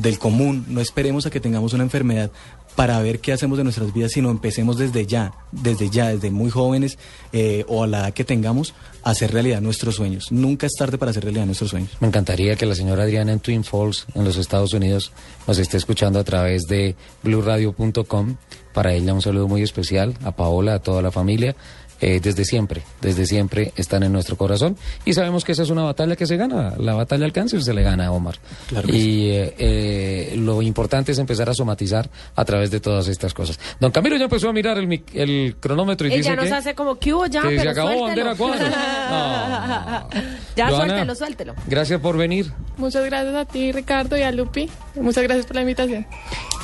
del 0.00 0.18
común, 0.18 0.64
no 0.68 0.80
esperemos 0.80 1.26
a 1.26 1.30
que 1.30 1.38
tengamos 1.38 1.74
una 1.74 1.82
enfermedad 1.82 2.30
para 2.74 3.00
ver 3.02 3.20
qué 3.20 3.32
hacemos 3.32 3.58
de 3.58 3.64
nuestras 3.64 3.92
vidas, 3.92 4.12
sino 4.12 4.30
empecemos 4.30 4.78
desde 4.78 5.06
ya, 5.06 5.32
desde 5.50 5.90
ya, 5.90 6.08
desde 6.08 6.30
muy 6.30 6.50
jóvenes 6.50 6.98
eh, 7.32 7.64
o 7.68 7.84
a 7.84 7.86
la 7.86 8.00
edad 8.00 8.14
que 8.14 8.24
tengamos, 8.24 8.74
a 9.02 9.10
hacer 9.10 9.32
realidad 9.32 9.60
nuestros 9.60 9.96
sueños. 9.96 10.30
Nunca 10.30 10.66
es 10.66 10.72
tarde 10.78 10.96
para 10.96 11.10
hacer 11.10 11.24
realidad 11.24 11.46
nuestros 11.46 11.70
sueños. 11.70 11.90
Me 12.00 12.08
encantaría 12.08 12.56
que 12.56 12.66
la 12.66 12.74
señora 12.74 13.02
Adriana 13.02 13.32
en 13.32 13.40
Twin 13.40 13.64
Falls, 13.64 14.06
en 14.14 14.24
los 14.24 14.36
Estados 14.36 14.72
Unidos, 14.72 15.12
nos 15.46 15.58
esté 15.58 15.76
escuchando 15.76 16.18
a 16.18 16.24
través 16.24 16.62
de 16.62 16.94
blueradio.com. 17.22 18.36
Para 18.72 18.94
ella 18.94 19.12
un 19.12 19.22
saludo 19.22 19.48
muy 19.48 19.62
especial, 19.62 20.14
a 20.24 20.32
Paola, 20.32 20.74
a 20.74 20.78
toda 20.78 21.02
la 21.02 21.10
familia. 21.10 21.54
Eh, 22.04 22.18
desde 22.20 22.44
siempre, 22.44 22.82
desde 23.00 23.26
siempre 23.26 23.72
están 23.76 24.02
en 24.02 24.12
nuestro 24.12 24.36
corazón 24.36 24.76
y 25.04 25.12
sabemos 25.12 25.44
que 25.44 25.52
esa 25.52 25.62
es 25.62 25.70
una 25.70 25.84
batalla 25.84 26.16
que 26.16 26.26
se 26.26 26.36
gana, 26.36 26.74
la 26.76 26.94
batalla 26.94 27.24
al 27.24 27.32
cáncer 27.32 27.62
se 27.62 27.72
le 27.72 27.84
gana 27.84 28.06
a 28.06 28.10
Omar. 28.10 28.40
y 28.88 29.28
eh, 29.28 29.54
eh, 29.56 30.34
lo 30.36 30.62
importante 30.62 31.12
es 31.12 31.20
empezar 31.20 31.48
a 31.48 31.54
somatizar 31.54 32.10
a 32.34 32.44
través 32.44 32.72
de 32.72 32.80
todas 32.80 33.06
estas 33.06 33.32
cosas. 33.32 33.60
Don 33.78 33.92
Camilo 33.92 34.16
ya 34.16 34.24
empezó 34.24 34.48
a 34.48 34.52
mirar 34.52 34.78
el, 34.78 35.04
el 35.14 35.54
cronómetro 35.60 36.08
y 36.08 36.16
dice 36.16 36.34
nos 36.34 36.50
hace 36.50 36.74
como 36.74 36.98
que 36.98 37.14
hubo 37.14 37.26
ya, 37.26 37.42
se 37.42 37.68
acabó 37.68 38.02
bandera. 38.02 38.34
Ya 40.56 40.70
suéltelo, 40.70 41.14
suéltelo. 41.14 41.54
Gracias 41.68 42.00
por 42.00 42.16
venir. 42.16 42.52
Muchas 42.76 43.04
gracias 43.04 43.34
a 43.34 43.44
ti, 43.44 43.72
Ricardo, 43.72 44.16
y 44.16 44.22
a 44.22 44.32
Lupi. 44.32 44.68
Muchas 44.94 45.22
gracias 45.24 45.46
por 45.46 45.56
la 45.56 45.62
invitación. 45.62 46.06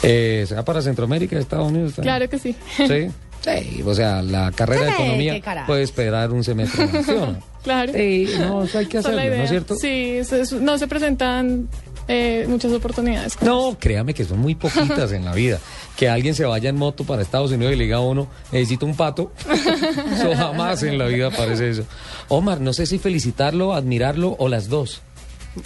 Eh, 0.03 0.45
¿Será 0.49 0.65
para 0.65 0.83
Centroamérica, 0.83 1.39
Estados 1.39 1.71
Unidos? 1.71 1.95
Claro 2.01 2.29
que 2.29 2.39
sí. 2.39 2.55
Sí. 2.77 3.09
Sí, 3.41 3.83
o 3.87 3.95
sea, 3.95 4.21
la 4.21 4.51
carrera 4.51 4.87
de 4.87 4.91
economía 4.91 5.65
puede 5.65 5.85
esperar 5.85 6.33
un 6.33 6.43
semestre 6.43 6.87
más, 6.87 7.07
Claro. 7.63 7.93
Sí, 7.93 8.29
no, 8.39 8.65
eso 8.65 8.79
hay 8.79 8.87
que 8.87 8.99
hacerlo, 8.99 9.21
¿no 9.21 9.43
es 9.43 9.51
cierto? 9.51 9.77
Sí, 9.77 10.19
no 10.61 10.77
se 10.77 10.89
presentan 10.89 11.69
eh, 12.09 12.47
muchas 12.49 12.73
oportunidades. 12.73 13.41
No, 13.43 13.77
créame 13.79 14.15
que 14.15 14.25
son 14.25 14.39
muy 14.39 14.55
poquitas 14.55 15.13
en 15.13 15.25
la 15.25 15.35
vida. 15.35 15.61
Que 15.97 16.09
alguien 16.09 16.35
se 16.35 16.45
vaya 16.45 16.71
en 16.71 16.77
moto 16.77 17.05
para 17.05 17.21
Estados 17.21 17.51
Unidos 17.51 17.75
y 17.75 17.77
le 17.77 17.85
diga 17.85 17.99
a 17.99 18.01
uno, 18.01 18.29
necesito 18.51 18.87
un 18.87 18.97
pato. 18.97 19.33
eso 20.13 20.35
jamás 20.35 20.83
en 20.83 20.97
la 20.97 21.07
vida 21.07 21.31
parece 21.31 21.71
eso. 21.71 21.85
Omar, 22.29 22.61
no 22.61 22.73
sé 22.73 22.87
si 22.87 22.99
felicitarlo, 22.99 23.75
admirarlo 23.75 24.35
o 24.39 24.49
las 24.49 24.69
dos. 24.69 25.03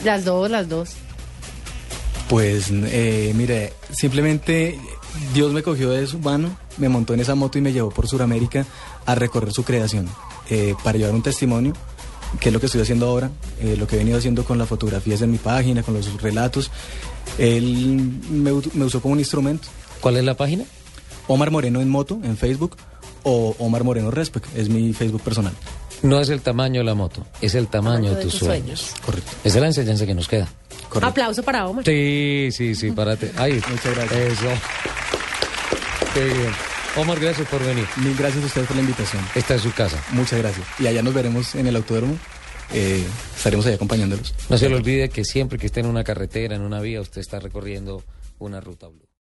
Las 0.05 0.25
dos, 0.25 0.51
las 0.51 0.69
dos. 0.69 0.91
Pues, 2.29 2.69
eh, 2.71 3.33
mire, 3.35 3.73
simplemente 3.91 4.79
Dios 5.35 5.53
me 5.53 5.63
cogió 5.63 5.91
de 5.91 6.07
su 6.07 6.19
mano, 6.19 6.57
me 6.79 6.89
montó 6.89 7.15
en 7.15 7.21
esa 7.21 7.35
moto 7.35 7.59
y 7.59 7.61
me 7.61 7.73
llevó 7.73 7.91
por 7.91 8.09
Sudamérica 8.09 8.65
a 9.05 9.15
recorrer 9.15 9.53
su 9.53 9.65
creación, 9.65 10.09
eh, 10.49 10.75
para 10.83 10.97
llevar 10.97 11.15
un 11.15 11.23
testimonio, 11.23 11.75
que 12.41 12.49
es 12.49 12.53
lo 12.53 12.61
que 12.61 12.67
estoy 12.67 12.81
haciendo 12.81 13.07
ahora, 13.07 13.31
eh, 13.61 13.77
lo 13.79 13.87
que 13.87 13.97
he 13.97 13.99
venido 13.99 14.17
haciendo 14.17 14.45
con 14.45 14.57
las 14.57 14.69
fotografías 14.69 15.21
en 15.21 15.31
mi 15.31 15.39
página, 15.39 15.83
con 15.83 15.95
los 15.95 16.23
relatos. 16.23 16.71
Él 17.39 18.19
me, 18.31 18.53
usó 18.53 19.01
como 19.01 19.13
un 19.13 19.19
instrumento. 19.21 19.69
¿Cuál 20.01 20.17
es 20.17 20.25
la 20.25 20.35
página? 20.35 20.65
Omar 21.29 21.51
Moreno 21.51 21.81
en 21.81 21.89
moto, 21.89 22.19
en 22.25 22.37
Facebook, 22.37 22.77
o 23.23 23.55
Omar 23.59 23.85
Moreno 23.85 24.11
Respect, 24.11 24.47
es 24.57 24.69
mi 24.69 24.93
Facebook 24.93 25.23
personal. 25.23 25.53
No 26.03 26.21
es 26.21 26.29
el 26.29 26.41
tamaño 26.41 26.81
de 26.81 26.85
la 26.85 26.95
moto, 26.95 27.25
es 27.41 27.55
el 27.55 27.69
tamaño, 27.69 28.15
de, 28.15 28.25
tus, 28.25 28.35
sueños. 28.35 28.95
Correcto. 29.05 29.31
Esa 29.45 29.59
es 29.59 29.61
la 29.61 29.67
enseñanza 29.69 30.05
que 30.05 30.15
nos 30.15 30.29
queda. 30.29 30.49
Aplauso 31.01 31.43
para 31.43 31.67
Omar. 31.69 31.85
Sí, 31.85 32.49
sí, 32.51 32.75
sí, 32.75 32.91
párate. 32.91 33.33
Ay, 33.37 33.53
muchas 33.71 33.95
gracias. 33.95 34.21
Eso. 34.21 34.49
Qué 36.15 36.25
bien. 36.25 36.53
Omar, 36.97 37.19
gracias 37.19 37.49
por 37.49 37.65
venir. 37.65 37.87
Mil 37.97 38.15
gracias 38.17 38.43
a 38.43 38.47
ustedes 38.47 38.67
por 38.67 38.77
la 38.77 38.83
invitación. 38.83 39.23
Esta 39.35 39.55
es 39.55 39.63
su 39.63 39.73
casa. 39.73 40.03
Muchas 40.11 40.39
gracias. 40.41 40.67
Y 40.79 40.87
allá 40.87 41.03
nos 41.03 41.15
veremos 41.15 41.55
en 41.55 41.67
el 41.67 41.77
autódromo. 41.77 42.17
Eh, 42.75 43.05
estaremos 43.37 43.65
ahí 43.67 43.75
acompañándolos. 43.75 44.35
No 44.49 44.59
se 44.59 44.69
le 44.69 44.77
olvide 44.77 45.09
que 45.09 45.25
siempre 45.25 45.59
que 45.59 45.67
esté 45.67 45.81
en 45.81 45.87
una 45.87 46.05
carretera, 46.05 46.57
en 46.57 46.63
una 46.63 46.81
vía, 46.81 47.01
usted 47.01 47.21
está 47.21 47.39
recorriendo 47.39 48.03
una 48.39 48.61
ruta 48.61 48.89
blue. 48.89 49.12